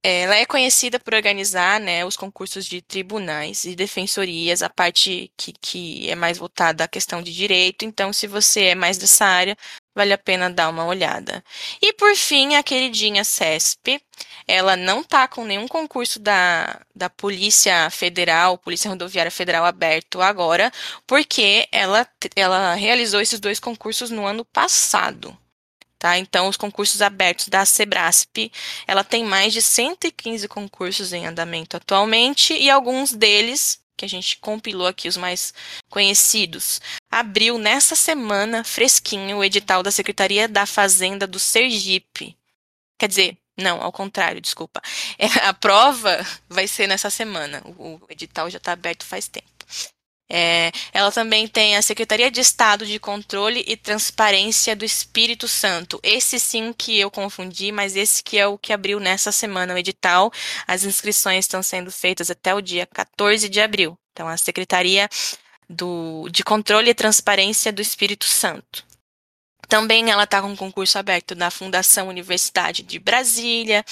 Ela 0.02 0.36
é 0.36 0.46
conhecida 0.46 0.98
por 1.00 1.12
organizar 1.14 1.80
né, 1.80 2.04
os 2.04 2.16
concursos 2.16 2.64
de 2.66 2.80
tribunais 2.80 3.64
e 3.64 3.74
defensorias, 3.74 4.62
a 4.62 4.70
parte 4.70 5.32
que, 5.36 5.52
que 5.60 6.08
é 6.08 6.14
mais 6.14 6.38
voltada 6.38 6.84
à 6.84 6.88
questão 6.88 7.20
de 7.22 7.32
direito. 7.34 7.84
Então, 7.84 8.12
se 8.12 8.26
você 8.26 8.66
é 8.66 8.74
mais 8.76 8.96
dessa 8.96 9.24
área, 9.26 9.56
vale 9.94 10.12
a 10.12 10.18
pena 10.18 10.48
dar 10.50 10.68
uma 10.70 10.84
olhada. 10.86 11.44
E 11.82 11.92
por 11.94 12.14
fim, 12.16 12.54
a 12.54 12.62
queridinha 12.62 13.24
CESP. 13.24 14.00
Ela 14.48 14.76
não 14.76 15.02
está 15.02 15.28
com 15.28 15.44
nenhum 15.44 15.68
concurso 15.68 16.18
da, 16.18 16.80
da 16.94 17.10
Polícia 17.10 17.90
Federal, 17.90 18.56
Polícia 18.56 18.88
Rodoviária 18.88 19.30
Federal 19.30 19.66
aberto 19.66 20.22
agora, 20.22 20.72
porque 21.06 21.68
ela, 21.70 22.08
ela 22.34 22.74
realizou 22.74 23.20
esses 23.20 23.38
dois 23.38 23.60
concursos 23.60 24.10
no 24.10 24.24
ano 24.24 24.46
passado. 24.46 25.36
Tá? 25.98 26.16
Então, 26.16 26.48
os 26.48 26.56
concursos 26.56 27.02
abertos 27.02 27.48
da 27.48 27.64
Sebrasp, 27.64 28.50
ela 28.86 29.02
tem 29.02 29.24
mais 29.24 29.52
de 29.52 29.60
115 29.60 30.46
concursos 30.46 31.12
em 31.12 31.26
andamento 31.26 31.76
atualmente 31.76 32.54
e 32.54 32.70
alguns 32.70 33.12
deles, 33.12 33.80
que 33.96 34.04
a 34.04 34.08
gente 34.08 34.38
compilou 34.38 34.86
aqui 34.86 35.08
os 35.08 35.16
mais 35.16 35.52
conhecidos, 35.90 36.80
abriu 37.10 37.58
nessa 37.58 37.96
semana, 37.96 38.62
fresquinho, 38.62 39.38
o 39.38 39.44
edital 39.44 39.82
da 39.82 39.90
Secretaria 39.90 40.48
da 40.48 40.64
Fazenda 40.66 41.26
do 41.26 41.40
Sergipe. 41.40 42.38
Quer 42.96 43.08
dizer, 43.08 43.38
não, 43.58 43.82
ao 43.82 43.92
contrário, 43.92 44.40
desculpa. 44.40 44.80
É, 45.18 45.26
a 45.48 45.52
prova 45.52 46.24
vai 46.48 46.68
ser 46.68 46.86
nessa 46.86 47.10
semana. 47.10 47.60
O, 47.76 47.96
o 47.96 48.06
edital 48.08 48.48
já 48.48 48.58
está 48.58 48.72
aberto 48.72 49.04
faz 49.04 49.26
tempo. 49.26 49.48
É, 50.30 50.70
ela 50.92 51.10
também 51.10 51.48
tem 51.48 51.76
a 51.76 51.82
Secretaria 51.82 52.30
de 52.30 52.40
Estado 52.40 52.86
de 52.86 53.00
Controle 53.00 53.64
e 53.66 53.76
Transparência 53.76 54.76
do 54.76 54.84
Espírito 54.84 55.48
Santo. 55.48 55.98
Esse 56.02 56.38
sim 56.38 56.72
que 56.72 56.98
eu 57.00 57.10
confundi, 57.10 57.72
mas 57.72 57.96
esse 57.96 58.22
que 58.22 58.38
é 58.38 58.46
o 58.46 58.58
que 58.58 58.72
abriu 58.72 59.00
nessa 59.00 59.32
semana 59.32 59.74
o 59.74 59.78
edital. 59.78 60.30
As 60.66 60.84
inscrições 60.84 61.46
estão 61.46 61.62
sendo 61.62 61.90
feitas 61.90 62.30
até 62.30 62.54
o 62.54 62.60
dia 62.60 62.86
14 62.86 63.48
de 63.48 63.60
abril. 63.60 63.98
Então, 64.12 64.28
a 64.28 64.36
Secretaria 64.36 65.08
do, 65.68 66.28
de 66.30 66.44
Controle 66.44 66.90
e 66.90 66.94
Transparência 66.94 67.72
do 67.72 67.82
Espírito 67.82 68.24
Santo. 68.24 68.87
Também 69.68 70.10
ela 70.10 70.24
está 70.24 70.40
com 70.40 70.48
um 70.48 70.56
concurso 70.56 70.98
aberto 70.98 71.34
da 71.34 71.50
Fundação 71.50 72.08
Universidade 72.08 72.82
de 72.82 72.98
Brasília 72.98 73.84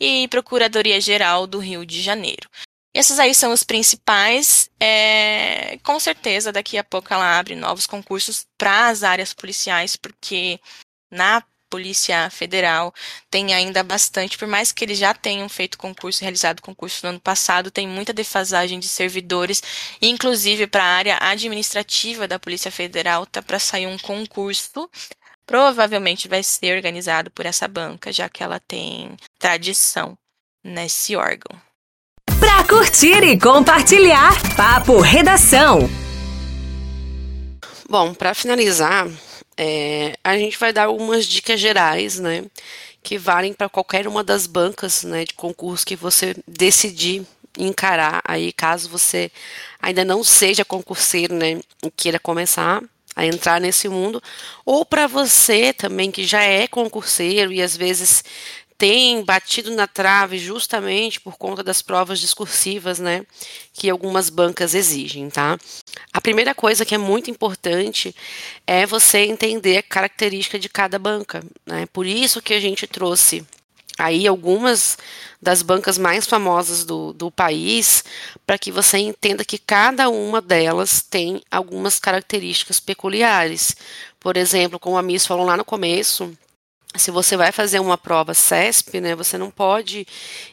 e 0.00 0.26
Procuradoria 0.28 1.00
Geral 1.00 1.46
do 1.46 1.58
Rio 1.58 1.84
de 1.84 2.00
Janeiro. 2.00 2.48
Esses 2.94 3.18
aí 3.18 3.34
são 3.34 3.52
os 3.52 3.62
principais. 3.62 4.70
É, 4.80 5.78
com 5.82 6.00
certeza, 6.00 6.50
daqui 6.50 6.78
a 6.78 6.84
pouco 6.84 7.12
ela 7.12 7.38
abre 7.38 7.54
novos 7.54 7.86
concursos 7.86 8.46
para 8.56 8.88
as 8.88 9.02
áreas 9.02 9.34
policiais, 9.34 9.94
porque 9.96 10.58
na 11.10 11.42
Polícia 11.68 12.30
Federal 12.30 12.94
tem 13.30 13.52
ainda 13.52 13.82
bastante, 13.82 14.38
por 14.38 14.48
mais 14.48 14.72
que 14.72 14.84
eles 14.84 14.98
já 14.98 15.12
tenham 15.12 15.48
feito 15.48 15.78
concurso, 15.78 16.22
realizado 16.22 16.62
concurso 16.62 17.00
no 17.04 17.10
ano 17.10 17.20
passado, 17.20 17.70
tem 17.70 17.86
muita 17.86 18.12
defasagem 18.12 18.80
de 18.80 18.88
servidores, 18.88 19.62
inclusive 20.00 20.66
para 20.66 20.82
a 20.82 20.96
área 20.96 21.18
administrativa 21.20 22.26
da 22.26 22.38
Polícia 22.38 22.70
Federal, 22.70 23.26
tá 23.26 23.42
para 23.42 23.58
sair 23.58 23.86
um 23.86 23.98
concurso. 23.98 24.88
Provavelmente 25.48 26.28
vai 26.28 26.42
ser 26.42 26.76
organizado 26.76 27.30
por 27.30 27.46
essa 27.46 27.66
banca, 27.66 28.12
já 28.12 28.28
que 28.28 28.42
ela 28.42 28.60
tem 28.60 29.16
tradição 29.38 30.14
nesse 30.62 31.16
órgão. 31.16 31.58
Pra 32.38 32.62
curtir 32.68 33.24
e 33.24 33.40
compartilhar, 33.40 34.34
Papo 34.54 35.00
Redação. 35.00 35.88
Bom, 37.88 38.12
para 38.12 38.34
finalizar, 38.34 39.08
é, 39.56 40.18
a 40.22 40.36
gente 40.36 40.58
vai 40.58 40.70
dar 40.70 40.84
algumas 40.84 41.24
dicas 41.24 41.58
gerais, 41.58 42.18
né? 42.18 42.44
Que 43.02 43.16
valem 43.16 43.54
para 43.54 43.70
qualquer 43.70 44.06
uma 44.06 44.22
das 44.22 44.46
bancas 44.46 45.02
né, 45.02 45.24
de 45.24 45.32
concurso 45.32 45.86
que 45.86 45.96
você 45.96 46.36
decidir 46.46 47.26
encarar 47.56 48.20
aí, 48.22 48.52
caso 48.52 48.90
você 48.90 49.32
ainda 49.80 50.04
não 50.04 50.22
seja 50.22 50.62
concurseiro, 50.62 51.34
né? 51.34 51.58
E 51.82 51.90
queira 51.90 52.18
começar 52.20 52.82
a 53.14 53.26
entrar 53.26 53.60
nesse 53.60 53.88
mundo, 53.88 54.22
ou 54.64 54.84
para 54.84 55.06
você 55.06 55.72
também 55.72 56.10
que 56.10 56.24
já 56.24 56.42
é 56.42 56.66
concurseiro 56.66 57.52
e 57.52 57.60
às 57.60 57.76
vezes 57.76 58.22
tem 58.78 59.24
batido 59.24 59.72
na 59.72 59.88
trave 59.88 60.38
justamente 60.38 61.20
por 61.20 61.36
conta 61.36 61.64
das 61.64 61.82
provas 61.82 62.20
discursivas, 62.20 63.00
né, 63.00 63.26
que 63.72 63.90
algumas 63.90 64.30
bancas 64.30 64.72
exigem, 64.72 65.28
tá? 65.28 65.58
A 66.12 66.20
primeira 66.20 66.54
coisa 66.54 66.84
que 66.84 66.94
é 66.94 66.98
muito 66.98 67.28
importante 67.28 68.14
é 68.64 68.86
você 68.86 69.18
entender 69.18 69.78
a 69.78 69.82
característica 69.82 70.60
de 70.60 70.68
cada 70.68 70.96
banca, 70.96 71.42
né? 71.66 71.86
Por 71.92 72.06
isso 72.06 72.40
que 72.40 72.54
a 72.54 72.60
gente 72.60 72.86
trouxe 72.86 73.44
aí 73.98 74.26
algumas 74.26 74.96
das 75.40 75.62
bancas 75.62 75.98
mais 75.98 76.26
famosas 76.26 76.84
do, 76.84 77.12
do 77.12 77.30
país, 77.30 78.04
para 78.46 78.58
que 78.58 78.72
você 78.72 78.98
entenda 78.98 79.44
que 79.44 79.58
cada 79.58 80.08
uma 80.08 80.40
delas 80.40 81.02
tem 81.02 81.42
algumas 81.50 81.98
características 81.98 82.80
peculiares. 82.80 83.76
Por 84.18 84.36
exemplo, 84.36 84.78
como 84.78 84.96
a 84.96 85.02
Miss 85.02 85.26
falou 85.26 85.46
lá 85.46 85.56
no 85.56 85.64
começo, 85.64 86.32
se 86.96 87.10
você 87.10 87.36
vai 87.36 87.52
fazer 87.52 87.80
uma 87.80 87.98
prova 87.98 88.32
CESP, 88.32 89.00
né, 89.00 89.14
você 89.14 89.36
não 89.36 89.50
pode 89.50 90.06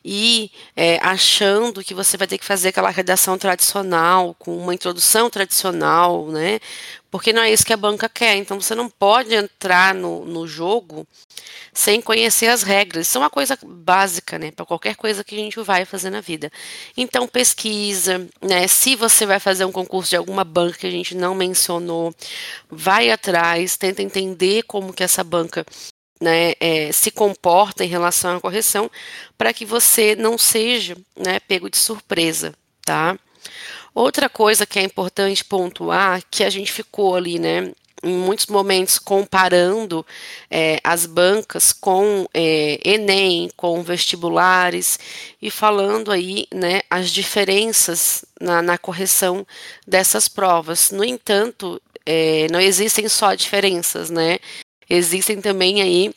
ir 0.03 0.51
é, 0.75 0.99
achando 1.01 1.83
que 1.83 1.93
você 1.93 2.17
vai 2.17 2.27
ter 2.27 2.37
que 2.37 2.45
fazer 2.45 2.69
aquela 2.69 2.89
redação 2.89 3.37
tradicional, 3.37 4.35
com 4.37 4.57
uma 4.57 4.73
introdução 4.73 5.29
tradicional, 5.29 6.27
né, 6.27 6.59
porque 7.09 7.31
não 7.31 7.41
é 7.41 7.51
isso 7.51 7.65
que 7.65 7.71
a 7.71 7.77
banca 7.77 8.09
quer. 8.09 8.35
Então, 8.35 8.59
você 8.59 8.75
não 8.75 8.89
pode 8.89 9.33
entrar 9.33 9.95
no, 9.95 10.25
no 10.25 10.45
jogo 10.45 11.07
sem 11.73 12.01
conhecer 12.01 12.47
as 12.47 12.61
regras. 12.61 13.07
Isso 13.07 13.17
é 13.17 13.21
uma 13.21 13.29
coisa 13.29 13.57
básica, 13.63 14.37
né, 14.37 14.51
para 14.51 14.65
qualquer 14.65 14.97
coisa 14.97 15.23
que 15.23 15.33
a 15.33 15.37
gente 15.37 15.57
vai 15.61 15.85
fazer 15.85 16.09
na 16.09 16.19
vida. 16.19 16.51
Então, 16.97 17.25
pesquisa, 17.25 18.27
né, 18.41 18.67
se 18.67 18.97
você 18.97 19.25
vai 19.25 19.39
fazer 19.39 19.63
um 19.63 19.71
concurso 19.71 20.09
de 20.09 20.17
alguma 20.17 20.43
banca 20.43 20.79
que 20.79 20.87
a 20.87 20.91
gente 20.91 21.15
não 21.15 21.33
mencionou, 21.33 22.13
vai 22.69 23.09
atrás, 23.09 23.77
tenta 23.77 24.01
entender 24.01 24.63
como 24.63 24.91
que 24.91 25.03
essa 25.03 25.23
banca 25.23 25.65
né, 26.19 26.53
é, 26.59 26.91
se 26.91 27.11
comporta 27.11 27.83
em 27.83 27.87
relação 27.87 28.37
à 28.37 28.41
correção, 28.41 28.89
para 29.37 29.53
que 29.53 29.65
você 29.65 30.15
não 30.15 30.37
seja 30.37 30.97
né, 31.15 31.39
pego 31.39 31.69
de 31.69 31.77
surpresa, 31.77 32.53
tá? 32.85 33.17
Outra 33.93 34.27
coisa 34.29 34.65
que 34.65 34.79
é 34.79 34.83
importante 34.83 35.43
pontuar, 35.45 36.21
que 36.29 36.43
a 36.43 36.49
gente 36.49 36.71
ficou 36.71 37.15
ali, 37.15 37.39
né, 37.39 37.71
em 38.03 38.13
muitos 38.13 38.45
momentos 38.47 38.99
comparando 38.99 40.05
é, 40.51 40.79
as 40.83 41.05
bancas 41.05 41.73
com 41.73 42.27
é, 42.33 42.79
Enem, 42.83 43.49
com 43.55 43.81
vestibulares 43.81 44.99
e 45.41 45.49
falando 45.49 46.11
aí, 46.11 46.45
né, 46.53 46.81
as 46.89 47.09
diferenças 47.09 48.23
na, 48.39 48.61
na 48.61 48.77
correção 48.77 49.45
dessas 49.87 50.27
provas. 50.27 50.91
No 50.91 51.03
entanto, 51.03 51.81
é, 52.05 52.47
não 52.51 52.59
existem 52.59 53.09
só 53.09 53.33
diferenças, 53.33 54.09
né? 54.09 54.37
Existem 54.89 55.41
também 55.41 55.81
aí 55.81 56.13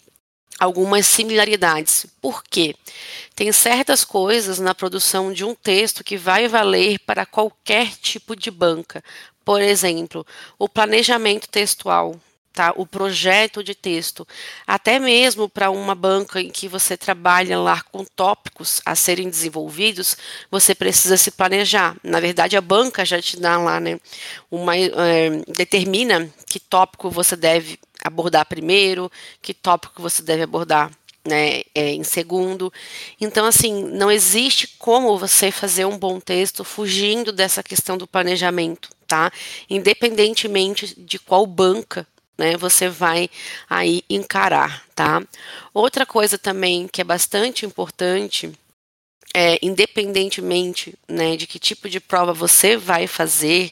algumas 0.58 1.06
similaridades. 1.06 2.06
Por 2.20 2.42
quê? 2.42 2.74
Tem 3.34 3.52
certas 3.52 4.04
coisas 4.04 4.58
na 4.58 4.74
produção 4.74 5.32
de 5.32 5.44
um 5.44 5.54
texto 5.54 6.02
que 6.02 6.16
vai 6.16 6.48
valer 6.48 6.98
para 7.00 7.24
qualquer 7.24 7.92
tipo 7.92 8.34
de 8.34 8.50
banca. 8.50 9.02
Por 9.44 9.62
exemplo, 9.62 10.26
o 10.58 10.68
planejamento 10.68 11.48
textual, 11.48 12.20
tá? 12.52 12.72
O 12.76 12.84
projeto 12.84 13.62
de 13.62 13.72
texto, 13.74 14.26
até 14.66 14.98
mesmo 14.98 15.48
para 15.48 15.70
uma 15.70 15.94
banca 15.94 16.40
em 16.40 16.50
que 16.50 16.66
você 16.66 16.96
trabalha 16.96 17.56
lá 17.56 17.80
com 17.80 18.04
tópicos 18.04 18.82
a 18.84 18.96
serem 18.96 19.30
desenvolvidos, 19.30 20.16
você 20.50 20.74
precisa 20.74 21.16
se 21.16 21.30
planejar. 21.30 21.96
Na 22.02 22.18
verdade, 22.18 22.56
a 22.56 22.60
banca 22.60 23.04
já 23.04 23.22
te 23.22 23.38
dá 23.38 23.56
lá, 23.56 23.78
né? 23.78 24.00
Uma 24.50 24.76
é, 24.76 25.30
determina 25.46 26.28
que 26.46 26.58
tópico 26.58 27.08
você 27.08 27.36
deve 27.36 27.78
abordar 28.02 28.46
primeiro, 28.46 29.10
que 29.42 29.54
tópico 29.54 30.02
você 30.02 30.22
deve 30.22 30.42
abordar 30.42 30.90
né, 31.24 31.62
é, 31.74 31.92
em 31.92 32.04
segundo. 32.04 32.72
Então, 33.20 33.46
assim, 33.46 33.84
não 33.84 34.10
existe 34.10 34.76
como 34.78 35.18
você 35.18 35.50
fazer 35.50 35.84
um 35.84 35.98
bom 35.98 36.18
texto 36.18 36.64
fugindo 36.64 37.32
dessa 37.32 37.62
questão 37.62 37.98
do 37.98 38.06
planejamento, 38.06 38.90
tá? 39.06 39.30
Independentemente 39.68 40.94
de 40.98 41.18
qual 41.18 41.46
banca 41.46 42.06
né, 42.36 42.56
você 42.56 42.88
vai 42.88 43.28
aí 43.68 44.02
encarar, 44.08 44.84
tá? 44.94 45.22
Outra 45.74 46.06
coisa 46.06 46.38
também 46.38 46.88
que 46.88 47.00
é 47.00 47.04
bastante 47.04 47.66
importante 47.66 48.52
é, 49.34 49.58
independentemente 49.62 50.94
né, 51.08 51.36
de 51.36 51.46
que 51.46 51.58
tipo 51.58 51.88
de 51.88 52.00
prova 52.00 52.32
você 52.32 52.76
vai 52.76 53.06
fazer, 53.06 53.70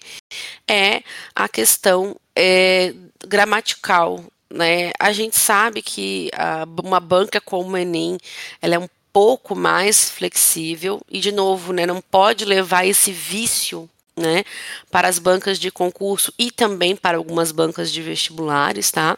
é 0.68 1.02
a 1.34 1.48
questão 1.48 2.16
é, 2.36 2.94
gramatical. 3.26 4.24
Né? 4.50 4.92
A 4.98 5.12
gente 5.12 5.37
sabe 5.37 5.83
que 5.83 6.31
a, 6.35 6.66
uma 6.83 7.00
banca 7.00 7.40
como 7.40 7.72
o 7.72 7.76
Enem 7.76 8.18
ela 8.61 8.74
é 8.74 8.79
um 8.79 8.88
pouco 9.12 9.55
mais 9.57 10.11
flexível 10.11 11.00
e, 11.11 11.20
de 11.20 11.33
novo, 11.33 11.72
né, 11.72 11.87
não 11.87 12.02
pode 12.02 12.44
levar 12.44 12.87
esse 12.87 13.11
vício 13.11 13.88
né, 14.16 14.44
para 14.90 15.09
as 15.09 15.18
bancas 15.18 15.59
de 15.59 15.70
concurso 15.70 16.33
e 16.38 16.50
também 16.50 16.94
para 16.94 17.18
algumas 17.18 17.52
bancas 17.52 17.90
de 17.92 18.02
vestibulares, 18.02 18.90
tá? 18.90 19.16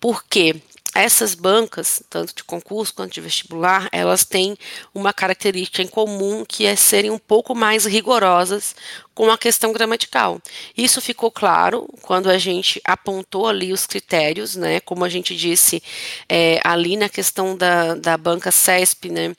Porque 0.00 0.56
essas 0.94 1.34
bancas, 1.34 2.02
tanto 2.10 2.34
de 2.34 2.44
concurso 2.44 2.94
quanto 2.94 3.14
de 3.14 3.20
vestibular, 3.20 3.88
elas 3.90 4.24
têm 4.24 4.56
uma 4.94 5.12
característica 5.12 5.82
em 5.82 5.86
comum 5.86 6.44
que 6.46 6.66
é 6.66 6.76
serem 6.76 7.10
um 7.10 7.18
pouco 7.18 7.54
mais 7.54 7.86
rigorosas 7.86 8.74
com 9.14 9.30
a 9.30 9.38
questão 9.38 9.72
gramatical. 9.72 10.40
Isso 10.76 11.00
ficou 11.00 11.30
claro 11.30 11.88
quando 12.02 12.28
a 12.28 12.36
gente 12.36 12.80
apontou 12.84 13.46
ali 13.46 13.72
os 13.72 13.86
critérios, 13.86 14.54
né? 14.54 14.80
Como 14.80 15.04
a 15.04 15.08
gente 15.08 15.34
disse 15.34 15.82
é, 16.28 16.60
ali 16.62 16.96
na 16.96 17.08
questão 17.08 17.56
da, 17.56 17.94
da 17.94 18.16
banca 18.16 18.50
CESP, 18.50 19.10
né? 19.10 19.34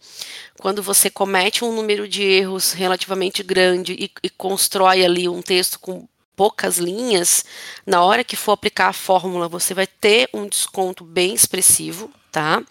Quando 0.60 0.82
você 0.82 1.10
comete 1.10 1.64
um 1.64 1.74
número 1.74 2.08
de 2.08 2.24
erros 2.24 2.72
relativamente 2.72 3.44
grande 3.44 3.94
e, 3.94 4.12
e 4.24 4.30
constrói 4.30 5.04
ali 5.04 5.28
um 5.28 5.42
texto 5.42 5.80
com 5.80 6.08
poucas 6.36 6.78
linhas, 6.78 7.46
na 7.86 8.04
hora 8.04 8.24
que 8.24 8.36
for 8.36 8.54
aplicar 8.54 8.88
a 8.90 8.94
fórmula, 8.94 9.48
você 9.48 9.74
vai 9.74 9.88
ter 9.88 10.30
um 10.34 10.48
desconto 10.48 11.04
bem 11.04 11.34
expressivo, 11.34 12.12
tá? 12.32 12.64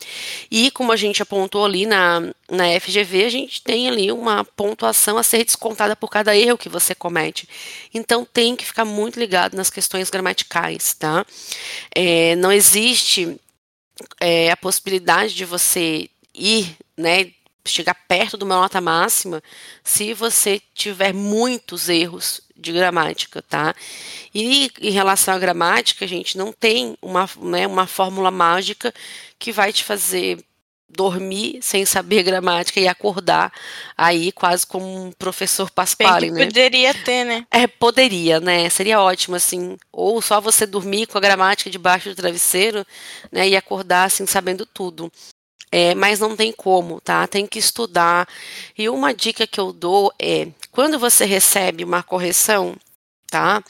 E 0.50 0.72
como 0.72 0.90
a 0.90 0.96
gente 0.96 1.22
apontou 1.22 1.64
ali 1.64 1.86
na, 1.86 2.20
na 2.50 2.80
FGV, 2.80 3.24
a 3.24 3.28
gente 3.28 3.62
tem 3.62 3.88
ali 3.88 4.10
uma 4.10 4.44
pontuação 4.44 5.16
a 5.16 5.22
ser 5.22 5.44
descontada 5.44 5.94
por 5.94 6.10
cada 6.10 6.36
erro 6.36 6.58
que 6.58 6.68
você 6.68 6.94
comete. 6.94 7.48
Então 7.94 8.24
tem 8.24 8.56
que 8.56 8.64
ficar 8.64 8.84
muito 8.84 9.20
ligado 9.20 9.54
nas 9.54 9.70
questões 9.70 10.10
gramaticais, 10.10 10.94
tá? 10.94 11.24
É, 11.94 12.34
não 12.36 12.50
existe 12.50 13.40
é, 14.20 14.50
a 14.50 14.56
possibilidade 14.56 15.34
de 15.34 15.44
você 15.44 16.10
ir, 16.34 16.76
né, 16.96 17.30
chegar 17.64 17.94
perto 18.08 18.36
de 18.36 18.44
uma 18.44 18.56
nota 18.56 18.80
máxima 18.80 19.42
se 19.84 20.12
você 20.14 20.60
tiver 20.74 21.12
muitos 21.12 21.88
erros 21.88 22.40
de 22.56 22.72
gramática, 22.72 23.42
tá? 23.42 23.74
E 24.34 24.70
em 24.80 24.90
relação 24.90 25.34
à 25.34 25.38
gramática, 25.38 26.04
a 26.04 26.08
gente 26.08 26.38
não 26.38 26.52
tem 26.52 26.96
uma, 27.02 27.28
né, 27.40 27.66
uma 27.66 27.86
fórmula 27.86 28.30
mágica 28.30 28.92
que 29.38 29.52
vai 29.52 29.72
te 29.72 29.84
fazer 29.84 30.38
dormir 30.94 31.58
sem 31.62 31.86
saber 31.86 32.22
gramática 32.22 32.78
e 32.78 32.86
acordar 32.86 33.52
aí 33.96 34.30
quase 34.30 34.66
como 34.66 35.06
um 35.06 35.12
professor 35.12 35.70
Pasquale, 35.70 36.30
né? 36.30 36.46
Poderia 36.46 36.94
ter, 36.94 37.24
né? 37.24 37.46
É, 37.50 37.66
poderia, 37.66 38.38
né? 38.40 38.68
Seria 38.68 39.00
ótimo, 39.00 39.34
assim. 39.36 39.76
Ou 39.90 40.20
só 40.20 40.40
você 40.40 40.66
dormir 40.66 41.06
com 41.06 41.18
a 41.18 41.20
gramática 41.20 41.70
debaixo 41.70 42.10
do 42.10 42.14
travesseiro, 42.14 42.86
né? 43.30 43.48
E 43.48 43.56
acordar, 43.56 44.04
assim, 44.04 44.26
sabendo 44.26 44.66
tudo. 44.66 45.10
É, 45.72 45.94
mas 45.94 46.20
não 46.20 46.36
tem 46.36 46.52
como, 46.52 47.00
tá? 47.00 47.26
Tem 47.26 47.46
que 47.46 47.58
estudar. 47.58 48.28
E 48.76 48.90
uma 48.90 49.14
dica 49.14 49.46
que 49.46 49.58
eu 49.58 49.72
dou 49.72 50.12
é, 50.20 50.48
quando 50.70 50.98
você 50.98 51.24
recebe 51.24 51.82
uma 51.82 52.02
correção, 52.02 52.76
tá? 53.30 53.64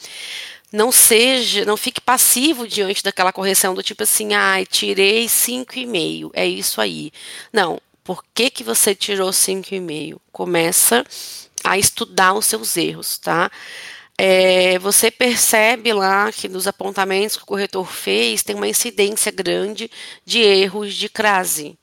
Não 0.73 0.91
seja, 0.91 1.65
não 1.65 1.77
fique 1.77 2.01
passivo 2.01 2.67
diante 2.67 3.05
daquela 3.05 3.33
correção 3.33 3.75
do 3.75 3.83
tipo 3.83 4.03
assim, 4.03 4.35
ah, 4.35 4.65
tirei 4.69 5.27
5,5, 5.27 6.31
é 6.35 6.47
isso 6.47 6.81
aí. 6.81 7.13
Não, 7.53 7.81
por 8.03 8.25
que 8.35 8.51
que 8.51 8.65
você 8.65 8.95
tirou 8.95 9.31
5,5? 9.31 10.19
Começa 10.33 11.05
a 11.65 11.79
estudar 11.79 12.35
os 12.35 12.47
seus 12.47 12.77
erros, 12.77 13.19
tá? 13.19 13.51
É, 14.19 14.79
você 14.79 15.11
percebe 15.11 15.93
lá 15.93 16.33
que 16.33 16.49
nos 16.49 16.67
apontamentos 16.67 17.37
que 17.37 17.43
o 17.45 17.47
corretor 17.47 17.87
fez 17.87 18.43
tem 18.43 18.57
uma 18.57 18.69
incidência 18.69 19.33
grande 19.33 19.91
de 20.25 20.41
erros 20.41 20.95
de 20.95 21.09
crase 21.09 21.79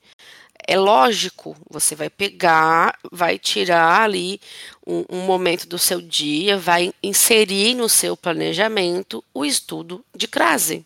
é 0.66 0.78
lógico, 0.78 1.56
você 1.68 1.94
vai 1.94 2.10
pegar, 2.10 2.98
vai 3.10 3.38
tirar 3.38 4.02
ali 4.02 4.40
um, 4.86 5.04
um, 5.08 5.20
momento 5.20 5.66
do 5.66 5.78
seu 5.78 6.00
dia, 6.00 6.58
vai 6.58 6.92
inserir 7.02 7.74
no 7.74 7.88
seu 7.88 8.16
planejamento 8.16 9.24
o 9.34 9.44
estudo 9.44 10.04
de 10.14 10.28
crase. 10.28 10.84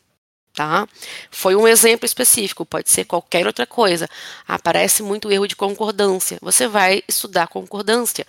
Tá? 0.53 0.87
Foi 1.31 1.57
um 1.57 1.67
exemplo 1.67 2.07
específico, 2.07 2.65
pode 2.65 2.89
ser 2.89 3.05
qualquer 3.05 3.45
outra 3.47 3.67
coisa. 3.67 4.09
Aparece 4.47 5.03
muito 5.03 5.31
erro 5.33 5.49
de 5.49 5.57
concordância. 5.57 6.39
Você 6.41 6.69
vai 6.69 7.03
estudar 7.09 7.49
concordância 7.49 8.25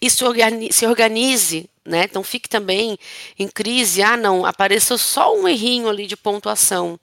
e 0.00 0.10
se 0.10 0.22
organize, 0.22 0.72
se 0.72 0.86
organize 0.86 1.70
né? 1.84 2.04
Então 2.04 2.22
fique 2.22 2.48
também 2.48 2.96
em 3.38 3.48
crise. 3.48 4.02
Ah, 4.02 4.16
não, 4.16 4.46
apareceu 4.46 4.96
só 4.96 5.36
um 5.36 5.48
errinho 5.48 5.88
ali 5.88 6.06
de 6.06 6.16
pontuação 6.16 6.98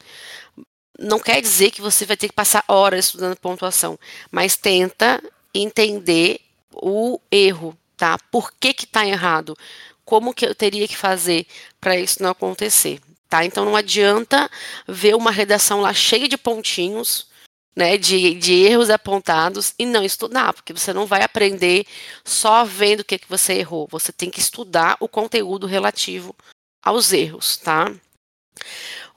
não 1.00 1.20
quer 1.20 1.42
dizer 1.42 1.72
que 1.72 1.82
você 1.82 2.06
vai 2.06 2.18
ter 2.18 2.28
que 2.28 2.34
passar 2.36 2.64
horas 2.68 3.06
estudando 3.06 3.38
pontuação, 3.38 3.98
mas 4.32 4.56
tenta 4.56 5.24
entender 5.54 6.42
o 6.74 7.20
erro, 7.32 7.78
tá? 7.98 8.18
Por 8.32 8.52
que 8.52 8.74
que 8.74 8.86
tá 8.86 9.06
errado? 9.06 9.58
Como 10.04 10.34
que 10.34 10.46
eu 10.46 10.54
teria 10.54 10.88
que 10.88 10.98
fazer 10.98 11.48
para 11.80 11.98
isso 11.98 12.22
não 12.22 12.30
acontecer, 12.30 13.00
tá? 13.30 13.46
Então 13.46 13.66
não 13.66 13.76
adianta 13.76 14.50
ver 14.88 15.16
uma 15.16 15.32
redação 15.32 15.82
lá 15.82 15.94
cheia 15.94 16.28
de 16.28 16.38
pontinhos, 16.38 17.28
né, 17.76 17.98
de, 17.98 18.34
de 18.34 18.54
erros 18.54 18.90
apontados 18.90 19.74
e 19.80 19.86
não 19.86 20.04
estudar, 20.04 20.52
porque 20.54 20.74
você 20.74 20.92
não 20.92 21.06
vai 21.06 21.24
aprender 21.24 21.86
só 22.26 22.66
vendo 22.66 23.02
o 23.02 23.06
que, 23.06 23.18
que 23.18 23.30
você 23.30 23.54
errou. 23.54 23.88
Você 23.90 24.12
tem 24.12 24.30
que 24.30 24.40
estudar 24.40 24.98
o 25.00 25.08
conteúdo 25.08 25.66
relativo 25.66 26.36
aos 26.84 27.14
erros, 27.14 27.56
tá? 27.58 27.94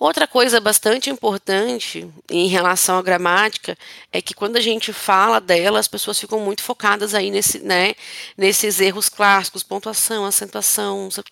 Outra 0.02 0.26
coisa 0.26 0.60
bastante 0.60 1.10
importante 1.10 2.10
em 2.28 2.48
relação 2.48 2.98
à 2.98 3.02
gramática 3.02 3.78
é 4.12 4.20
que 4.20 4.34
quando 4.34 4.56
a 4.56 4.60
gente 4.60 4.92
fala 4.92 5.40
dela, 5.40 5.78
as 5.78 5.86
pessoas 5.86 6.18
ficam 6.18 6.40
muito 6.40 6.60
focadas 6.60 7.14
aí 7.14 7.30
nesse, 7.30 7.60
né, 7.60 7.94
nesses 8.36 8.80
erros 8.80 9.08
clássicos, 9.08 9.62
pontuação, 9.62 10.24
acentuação, 10.24 11.04
não 11.04 11.10
sei 11.12 11.22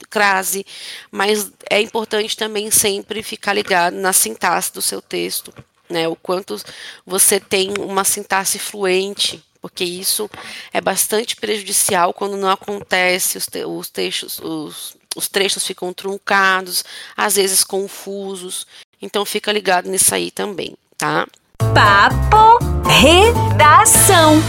o 0.00 0.06
crase, 0.08 0.64
mas 1.10 1.50
é 1.68 1.80
importante 1.80 2.36
também 2.36 2.70
sempre 2.70 3.20
ficar 3.20 3.52
ligado 3.52 3.94
na 3.94 4.12
sintaxe 4.12 4.72
do 4.72 4.80
seu 4.80 5.02
texto, 5.02 5.52
né, 5.90 6.06
o 6.06 6.14
quanto 6.14 6.56
você 7.04 7.40
tem 7.40 7.74
uma 7.80 8.04
sintaxe 8.04 8.60
fluente, 8.60 9.44
porque 9.60 9.82
isso 9.82 10.30
é 10.72 10.80
bastante 10.80 11.34
prejudicial 11.34 12.14
quando 12.14 12.36
não 12.36 12.48
acontece 12.48 13.38
os, 13.38 13.46
te 13.46 13.64
os 13.64 13.88
textos, 13.88 14.38
os 14.38 14.96
os 15.14 15.28
trechos 15.28 15.66
ficam 15.66 15.92
truncados, 15.92 16.84
às 17.16 17.36
vezes 17.36 17.64
confusos. 17.64 18.66
Então 19.00 19.24
fica 19.24 19.52
ligado 19.52 19.88
nisso 19.88 20.14
aí 20.14 20.30
também, 20.30 20.76
tá? 20.96 21.26
Papo 21.74 22.58
Redação. 22.88 24.42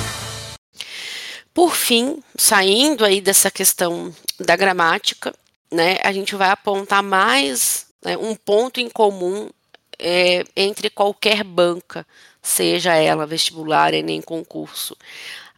Por 1.54 1.76
fim, 1.76 2.22
saindo 2.38 3.06
aí 3.06 3.22
dessa 3.22 3.50
questão 3.50 4.14
da 4.40 4.56
gramática, 4.56 5.34
né, 5.72 5.98
a 6.04 6.12
gente 6.12 6.36
vai 6.36 6.50
apontar 6.50 7.02
mais 7.02 7.88
né, 8.04 8.18
um 8.18 8.36
ponto 8.36 8.80
em 8.80 8.90
comum 8.90 9.50
é, 9.98 10.44
entre 10.56 10.90
qualquer 10.90 11.44
banca, 11.44 12.06
seja 12.42 12.94
ela 12.94 13.26
vestibular, 13.26 13.92
nem 13.92 14.22
concurso. 14.22 14.98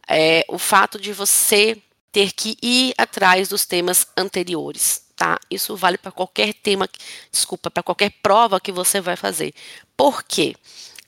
É, 0.08 0.44
o 0.48 0.58
fato 0.58 0.98
de 1.00 1.12
você 1.12 1.76
ter 2.18 2.32
que 2.32 2.58
ir 2.60 2.94
atrás 2.98 3.48
dos 3.48 3.64
temas 3.64 4.08
anteriores, 4.16 5.04
tá? 5.14 5.38
Isso 5.48 5.76
vale 5.76 5.96
para 5.96 6.10
qualquer 6.10 6.52
tema, 6.52 6.90
desculpa, 7.30 7.70
para 7.70 7.80
qualquer 7.80 8.10
prova 8.20 8.58
que 8.58 8.72
você 8.72 9.00
vai 9.00 9.14
fazer. 9.14 9.54
Por 9.96 10.24
quê? 10.24 10.56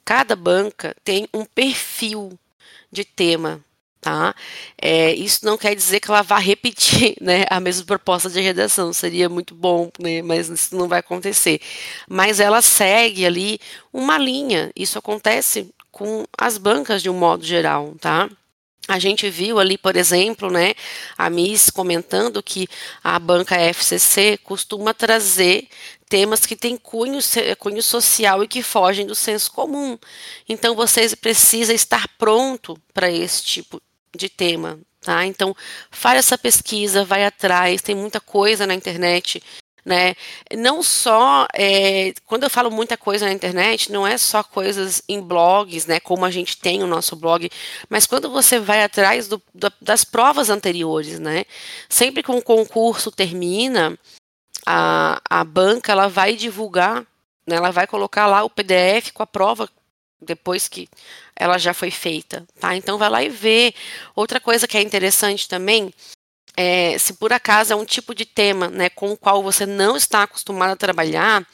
Cada 0.05 0.37
banca 0.37 0.95
tem 1.03 1.27
um 1.35 1.45
perfil 1.45 2.39
de 2.93 3.05
tema, 3.05 3.61
tá? 4.01 4.33
É, 4.81 5.13
isso 5.13 5.45
não 5.45 5.59
quer 5.59 5.75
dizer 5.75 5.99
que 5.99 6.09
ela 6.09 6.23
vá 6.23 6.39
repetir, 6.39 7.17
né, 7.21 7.45
a 7.51 7.59
mesma 7.59 7.85
proposta 7.85 8.31
de 8.31 8.41
redação, 8.41 8.93
seria 8.93 9.29
muito 9.29 9.53
bom, 9.53 9.91
né, 9.99 10.23
mas 10.23 10.49
isso 10.49 10.77
não 10.77 10.87
vai 10.87 11.01
acontecer. 11.01 11.61
Mas 12.09 12.39
ela 12.39 12.63
segue 12.63 13.27
ali 13.27 13.59
uma 13.93 14.17
linha, 14.17 14.71
isso 14.77 14.97
acontece 14.97 15.75
com 15.91 16.25
as 16.39 16.57
bancas 16.57 17.03
de 17.03 17.11
um 17.11 17.19
modo 17.19 17.45
geral, 17.45 17.97
tá? 18.01 18.31
A 18.91 18.99
gente 18.99 19.31
viu 19.31 19.61
ali, 19.61 19.79
por 19.79 19.95
exemplo, 19.95 20.51
né, 20.51 20.75
a 21.17 21.31
Miss 21.31 21.71
comentando 21.71 22.43
que 22.43 22.67
a 23.05 23.21
banca 23.21 23.55
FCC 23.55 24.37
costuma 24.39 24.93
trazer 24.93 25.69
temas 26.09 26.45
que 26.45 26.57
têm 26.57 26.77
cunho, 26.77 27.21
cunho 27.57 27.85
social 27.85 28.43
e 28.43 28.49
que 28.49 28.65
fogem 28.65 29.07
do 29.07 29.15
senso 29.15 29.53
comum. 29.53 29.97
Então, 30.49 30.75
você 30.75 31.15
precisa 31.15 31.73
estar 31.73 32.09
pronto 32.19 32.77
para 32.93 33.09
esse 33.09 33.45
tipo 33.45 33.81
de 34.13 34.29
tema, 34.29 34.81
tá? 35.01 35.25
Então, 35.25 35.55
faz 35.93 36.19
essa 36.19 36.37
pesquisa, 36.37 37.05
vai 37.05 37.25
atrás, 37.25 37.81
tem 37.83 37.95
muita 37.95 38.19
coisa 38.19 38.67
na 38.67 38.75
internet 38.75 39.41
né? 39.91 40.15
Não 40.57 40.85
só 40.85 41.49
é, 41.53 42.15
quando 42.25 42.45
eu 42.45 42.51
falo 42.51 42.71
muita 42.71 42.97
coisa 42.97 43.27
na 43.27 43.33
internet, 43.33 43.91
não 43.91 44.07
é 44.07 44.17
só 44.17 44.41
coisas 44.41 45.03
em 45.09 45.21
blogs, 45.21 45.85
né? 45.85 45.99
Como 45.99 46.25
a 46.25 46.31
gente 46.31 46.57
tem 46.57 46.81
o 46.85 46.87
nosso 46.87 47.17
blog, 47.17 47.51
mas 47.89 48.07
quando 48.07 48.31
você 48.31 48.61
vai 48.61 48.85
atrás 48.85 49.27
do, 49.27 49.43
do, 49.53 49.73
das 49.83 50.05
provas 50.05 50.49
anteriores, 50.49 51.19
né? 51.19 51.45
Sempre 51.89 52.23
que 52.23 52.31
um 52.31 52.41
concurso 52.41 53.11
termina, 53.11 53.99
a, 54.65 55.21
a 55.29 55.43
banca 55.43 55.91
ela 55.91 56.07
vai 56.07 56.37
divulgar, 56.37 57.05
né? 57.45 57.57
Ela 57.57 57.73
vai 57.73 57.89
colocar 57.89 58.29
lá 58.29 58.45
o 58.45 58.51
PDF 58.51 59.11
com 59.13 59.25
a 59.25 59.27
prova 59.27 59.69
depois 60.23 60.69
que 60.69 60.89
ela 61.35 61.59
já 61.59 61.75
foi 61.75 61.91
feita, 61.91 62.47
tá? 62.61 62.77
Então 62.77 62.97
vai 62.97 63.09
lá 63.11 63.25
e 63.25 63.29
vê. 63.29 63.75
Outra 64.15 64.39
coisa 64.39 64.69
que 64.69 64.79
é 64.79 64.83
interessante 64.83 65.49
também 65.49 65.93
é, 66.57 66.99
se 66.99 67.15
por 67.15 67.33
acaso 67.33 67.73
é 67.73 67.77
um 67.77 67.85
tipo 67.85 68.15
de 68.15 68.25
tema 68.25 68.69
né, 68.69 68.89
com 68.89 69.13
o 69.13 69.17
qual 69.17 69.43
você 69.43 69.67
não 69.67 69.97
está 69.97 70.23
acostumado 70.23 70.73
a 70.73 70.77
trabalhar, 70.77 71.47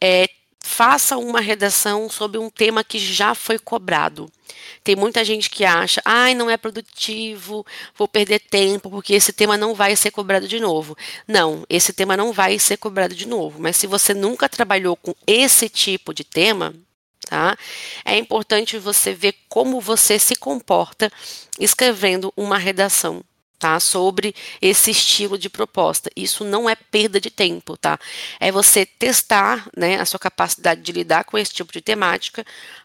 é, 0.00 0.28
faça 0.64 1.18
uma 1.18 1.40
redação 1.40 2.08
sobre 2.08 2.38
um 2.38 2.48
tema 2.48 2.82
que 2.82 2.98
já 2.98 3.34
foi 3.34 3.58
cobrado. 3.58 4.30
Tem 4.82 4.96
muita 4.96 5.24
gente 5.24 5.50
que 5.50 5.64
acha, 5.64 6.00
ai, 6.04 6.34
não 6.34 6.48
é 6.48 6.56
produtivo, 6.56 7.66
vou 7.94 8.08
perder 8.08 8.40
tempo, 8.40 8.90
porque 8.90 9.12
esse 9.12 9.32
tema 9.32 9.58
não 9.58 9.74
vai 9.74 9.94
ser 9.94 10.10
cobrado 10.10 10.48
de 10.48 10.58
novo. 10.58 10.96
Não, 11.28 11.64
esse 11.68 11.92
tema 11.92 12.16
não 12.16 12.32
vai 12.32 12.58
ser 12.58 12.78
cobrado 12.78 13.14
de 13.14 13.28
novo. 13.28 13.60
Mas 13.60 13.76
se 13.76 13.86
você 13.86 14.14
nunca 14.14 14.48
trabalhou 14.48 14.96
com 14.96 15.14
esse 15.26 15.68
tipo 15.68 16.14
de 16.14 16.24
tema, 16.24 16.74
tá? 17.28 17.56
É 18.04 18.16
importante 18.16 18.78
você 18.78 19.12
ver 19.12 19.34
como 19.48 19.80
você 19.80 20.18
se 20.18 20.34
comporta 20.34 21.12
escrevendo 21.58 22.32
uma 22.36 22.58
redação 22.58 23.22
tá? 23.64 23.80
Sobre 23.80 24.34
esse 24.60 24.90
estilo 24.90 25.38
de 25.38 25.48
proposta. 25.48 26.10
Isso 26.14 26.44
não 26.44 26.68
é 26.68 26.74
perda 26.74 27.18
de 27.18 27.30
tempo, 27.30 27.78
tá? 27.78 27.98
É 28.38 28.52
você 28.52 28.84
testar, 28.84 29.66
né, 29.74 29.98
a 29.98 30.04
sua 30.04 30.20
capacidade 30.20 30.82
de 30.82 30.92
lidar 30.92 31.24
com 31.24 31.38
esse 31.38 31.54
tipo 31.54 31.72
de 31.72 31.80
temática 31.80 32.44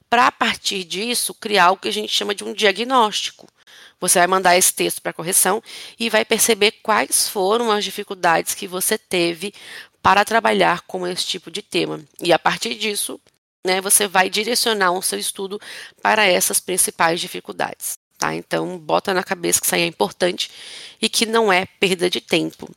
para 0.09 0.27
a 0.27 0.31
partir 0.31 0.85
disso 0.85 1.33
criar 1.33 1.71
o 1.71 1.77
que 1.77 1.89
a 1.89 1.91
gente 1.91 2.13
chama 2.13 2.33
de 2.33 2.45
um 2.45 2.53
diagnóstico. 2.53 3.45
Você 3.99 4.19
vai 4.19 4.27
mandar 4.27 4.55
esse 4.55 4.73
texto 4.73 5.01
para 5.01 5.11
correção 5.11 5.61
e 5.99 6.09
vai 6.09 6.23
perceber 6.23 6.71
quais 6.81 7.27
foram 7.27 7.69
as 7.69 7.83
dificuldades 7.83 8.55
que 8.55 8.65
você 8.65 8.97
teve 8.97 9.53
para 10.01 10.23
trabalhar 10.23 10.83
com 10.87 11.05
esse 11.05 11.25
tipo 11.25 11.51
de 11.51 11.61
tema. 11.61 11.99
E 12.21 12.31
a 12.31 12.39
partir 12.39 12.75
disso, 12.75 13.19
né, 13.65 13.81
você 13.81 14.07
vai 14.07 14.29
direcionar 14.29 14.93
o 14.93 15.01
seu 15.01 15.19
estudo 15.19 15.59
para 16.01 16.25
essas 16.25 16.61
principais 16.61 17.19
dificuldades. 17.19 17.99
Tá? 18.19 18.35
Então, 18.35 18.77
bota 18.77 19.13
na 19.13 19.23
cabeça 19.23 19.61
que 19.61 19.65
isso 19.65 19.75
aí 19.75 19.83
é 19.83 19.85
importante 19.85 20.51
e 21.01 21.07
que 21.07 21.25
não 21.25 21.51
é 21.51 21.65
perda 21.79 22.09
de 22.09 22.19
tempo. 22.19 22.69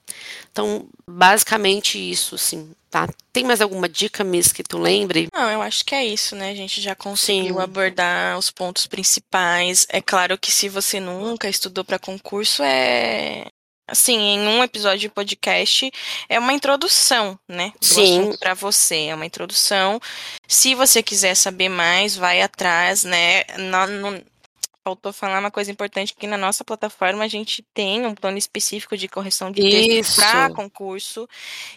Então, 0.53 0.87
basicamente 1.05 1.99
isso, 1.99 2.39
sim, 2.39 2.71
tá? 2.89 3.09
Tem 3.33 3.43
mais 3.43 3.61
alguma 3.61 3.89
dica, 3.89 4.23
Miss, 4.23 4.53
que 4.53 4.63
tu 4.63 4.79
lembre? 4.79 5.27
Não, 5.35 5.51
eu 5.51 5.61
acho 5.61 5.85
que 5.85 5.97
é 5.97 6.07
isso, 6.07 6.37
né? 6.37 6.51
A 6.51 6.55
gente 6.55 6.81
já 6.81 6.95
conseguiu 6.95 7.57
sim. 7.57 7.61
abordar 7.61 8.39
os 8.39 8.53
pontos 8.53 8.87
principais. 8.87 9.85
É 9.89 10.01
claro 10.01 10.39
que 10.39 10.53
se 10.53 10.69
você 10.69 11.01
nunca 11.01 11.49
estudou 11.49 11.85
para 11.85 11.99
concurso, 11.99 12.63
é 12.63 13.47
assim, 13.89 14.17
em 14.17 14.47
um 14.47 14.63
episódio 14.63 15.01
de 15.01 15.09
podcast, 15.09 15.91
é 16.29 16.39
uma 16.39 16.53
introdução, 16.53 17.39
né? 17.49 17.73
Sim. 17.81 18.33
Para 18.39 18.55
você, 18.55 19.07
é 19.07 19.15
uma 19.15 19.27
introdução. 19.27 20.01
Se 20.47 20.75
você 20.77 21.03
quiser 21.03 21.35
saber 21.35 21.69
mais, 21.69 22.17
vai 22.17 22.41
atrás, 22.41 23.03
né? 23.03 23.43
No, 23.59 23.87
no, 23.87 24.25
faltou 24.85 25.13
falar 25.13 25.39
uma 25.39 25.51
coisa 25.51 25.71
importante 25.71 26.15
que 26.15 26.27
na 26.27 26.37
nossa 26.37 26.65
plataforma 26.65 27.25
a 27.25 27.29
gente 27.29 27.63
tem 27.75 28.05
um 28.05 28.15
plano 28.15 28.37
específico 28.37 28.97
de 28.97 29.09
correção 29.09 29.51
de 29.51 29.63
texto 29.63 30.17
para 30.17 30.51
concurso 30.51 31.29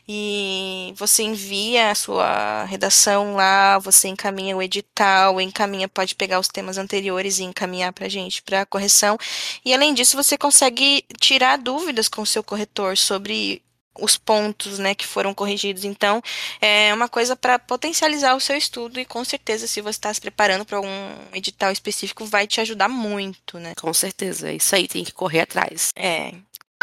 e 0.07 0.93
você 0.97 1.23
envia 1.23 1.91
a 1.91 1.95
sua 1.95 2.65
redação 2.65 3.35
lá, 3.35 3.77
você 3.79 4.07
encaminha 4.07 4.57
o 4.57 4.61
edital, 4.61 5.39
encaminha, 5.39 5.87
pode 5.87 6.15
pegar 6.15 6.39
os 6.39 6.47
temas 6.47 6.77
anteriores 6.77 7.37
e 7.37 7.43
encaminhar 7.43 7.93
para 7.93 8.07
a 8.07 8.09
gente 8.09 8.41
para 8.41 8.65
correção. 8.65 9.17
E 9.63 9.73
além 9.73 9.93
disso, 9.93 10.17
você 10.17 10.37
consegue 10.37 11.05
tirar 11.19 11.57
dúvidas 11.57 12.07
com 12.07 12.21
o 12.21 12.25
seu 12.25 12.43
corretor 12.43 12.97
sobre 12.97 13.61
os 13.99 14.17
pontos 14.17 14.79
né, 14.79 14.93
que 14.93 15.05
foram 15.05 15.33
corrigidos. 15.33 15.83
Então, 15.83 16.21
é 16.61 16.93
uma 16.93 17.07
coisa 17.07 17.35
para 17.35 17.57
potencializar 17.57 18.35
o 18.35 18.39
seu 18.39 18.55
estudo 18.55 18.99
e 18.99 19.05
com 19.05 19.23
certeza, 19.23 19.67
se 19.67 19.81
você 19.81 19.97
está 19.97 20.13
se 20.13 20.21
preparando 20.21 20.65
para 20.65 20.77
algum 20.77 21.15
edital 21.33 21.71
específico, 21.71 22.25
vai 22.25 22.47
te 22.47 22.61
ajudar 22.61 22.89
muito, 22.89 23.59
né? 23.59 23.73
Com 23.79 23.93
certeza, 23.93 24.49
é 24.49 24.55
isso 24.55 24.75
aí 24.75 24.87
tem 24.87 25.03
que 25.03 25.11
correr 25.11 25.41
atrás. 25.41 25.91
É. 25.95 26.33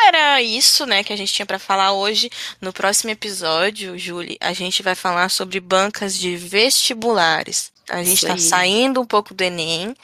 Era 0.04 0.42
isso, 0.42 0.84
né, 0.84 1.04
que 1.04 1.12
a 1.12 1.16
gente 1.16 1.32
tinha 1.32 1.46
para 1.46 1.58
falar 1.58 1.92
hoje. 1.92 2.28
No 2.60 2.72
próximo 2.72 3.10
episódio, 3.10 3.96
Julie, 3.96 4.36
a 4.40 4.52
gente 4.52 4.82
vai 4.82 4.94
falar 4.94 5.28
sobre 5.28 5.60
bancas 5.60 6.18
de 6.18 6.36
vestibulares. 6.36 7.70
A 7.88 8.02
gente 8.02 8.24
está 8.24 8.36
saindo 8.38 9.00
um 9.00 9.06
pouco 9.06 9.34
do 9.34 9.42
Enem, 9.42 9.94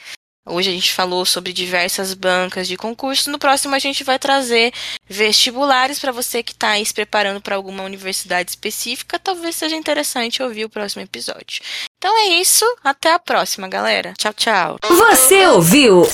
Hoje 0.49 0.69
a 0.69 0.73
gente 0.73 0.91
falou 0.93 1.25
sobre 1.25 1.53
diversas 1.53 2.13
bancas 2.13 2.67
de 2.67 2.75
concurso. 2.75 3.29
No 3.29 3.37
próximo 3.37 3.75
a 3.75 3.79
gente 3.79 4.03
vai 4.03 4.17
trazer 4.17 4.73
vestibulares 5.07 5.99
para 5.99 6.11
você 6.11 6.41
que 6.41 6.51
está 6.51 6.69
aí 6.69 6.85
se 6.85 6.93
preparando 6.93 7.39
para 7.39 7.55
alguma 7.55 7.83
universidade 7.83 8.49
específica. 8.49 9.19
Talvez 9.19 9.55
seja 9.55 9.75
interessante 9.75 10.41
ouvir 10.41 10.65
o 10.65 10.69
próximo 10.69 11.03
episódio. 11.03 11.61
Então 11.97 12.17
é 12.17 12.27
isso. 12.41 12.65
Até 12.83 13.13
a 13.13 13.19
próxima, 13.19 13.67
galera. 13.67 14.13
Tchau, 14.17 14.33
tchau. 14.33 14.77
Você 14.87 15.45
ouviu 15.47 16.07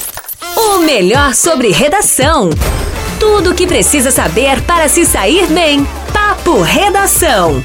o 0.57 0.77
melhor 0.79 1.33
sobre 1.33 1.69
redação. 1.69 2.49
Tudo 3.19 3.51
o 3.51 3.55
que 3.55 3.65
precisa 3.65 4.11
saber 4.11 4.61
para 4.63 4.89
se 4.89 5.05
sair 5.05 5.47
bem. 5.47 5.86
Papo 6.11 6.61
Redação. 6.61 7.63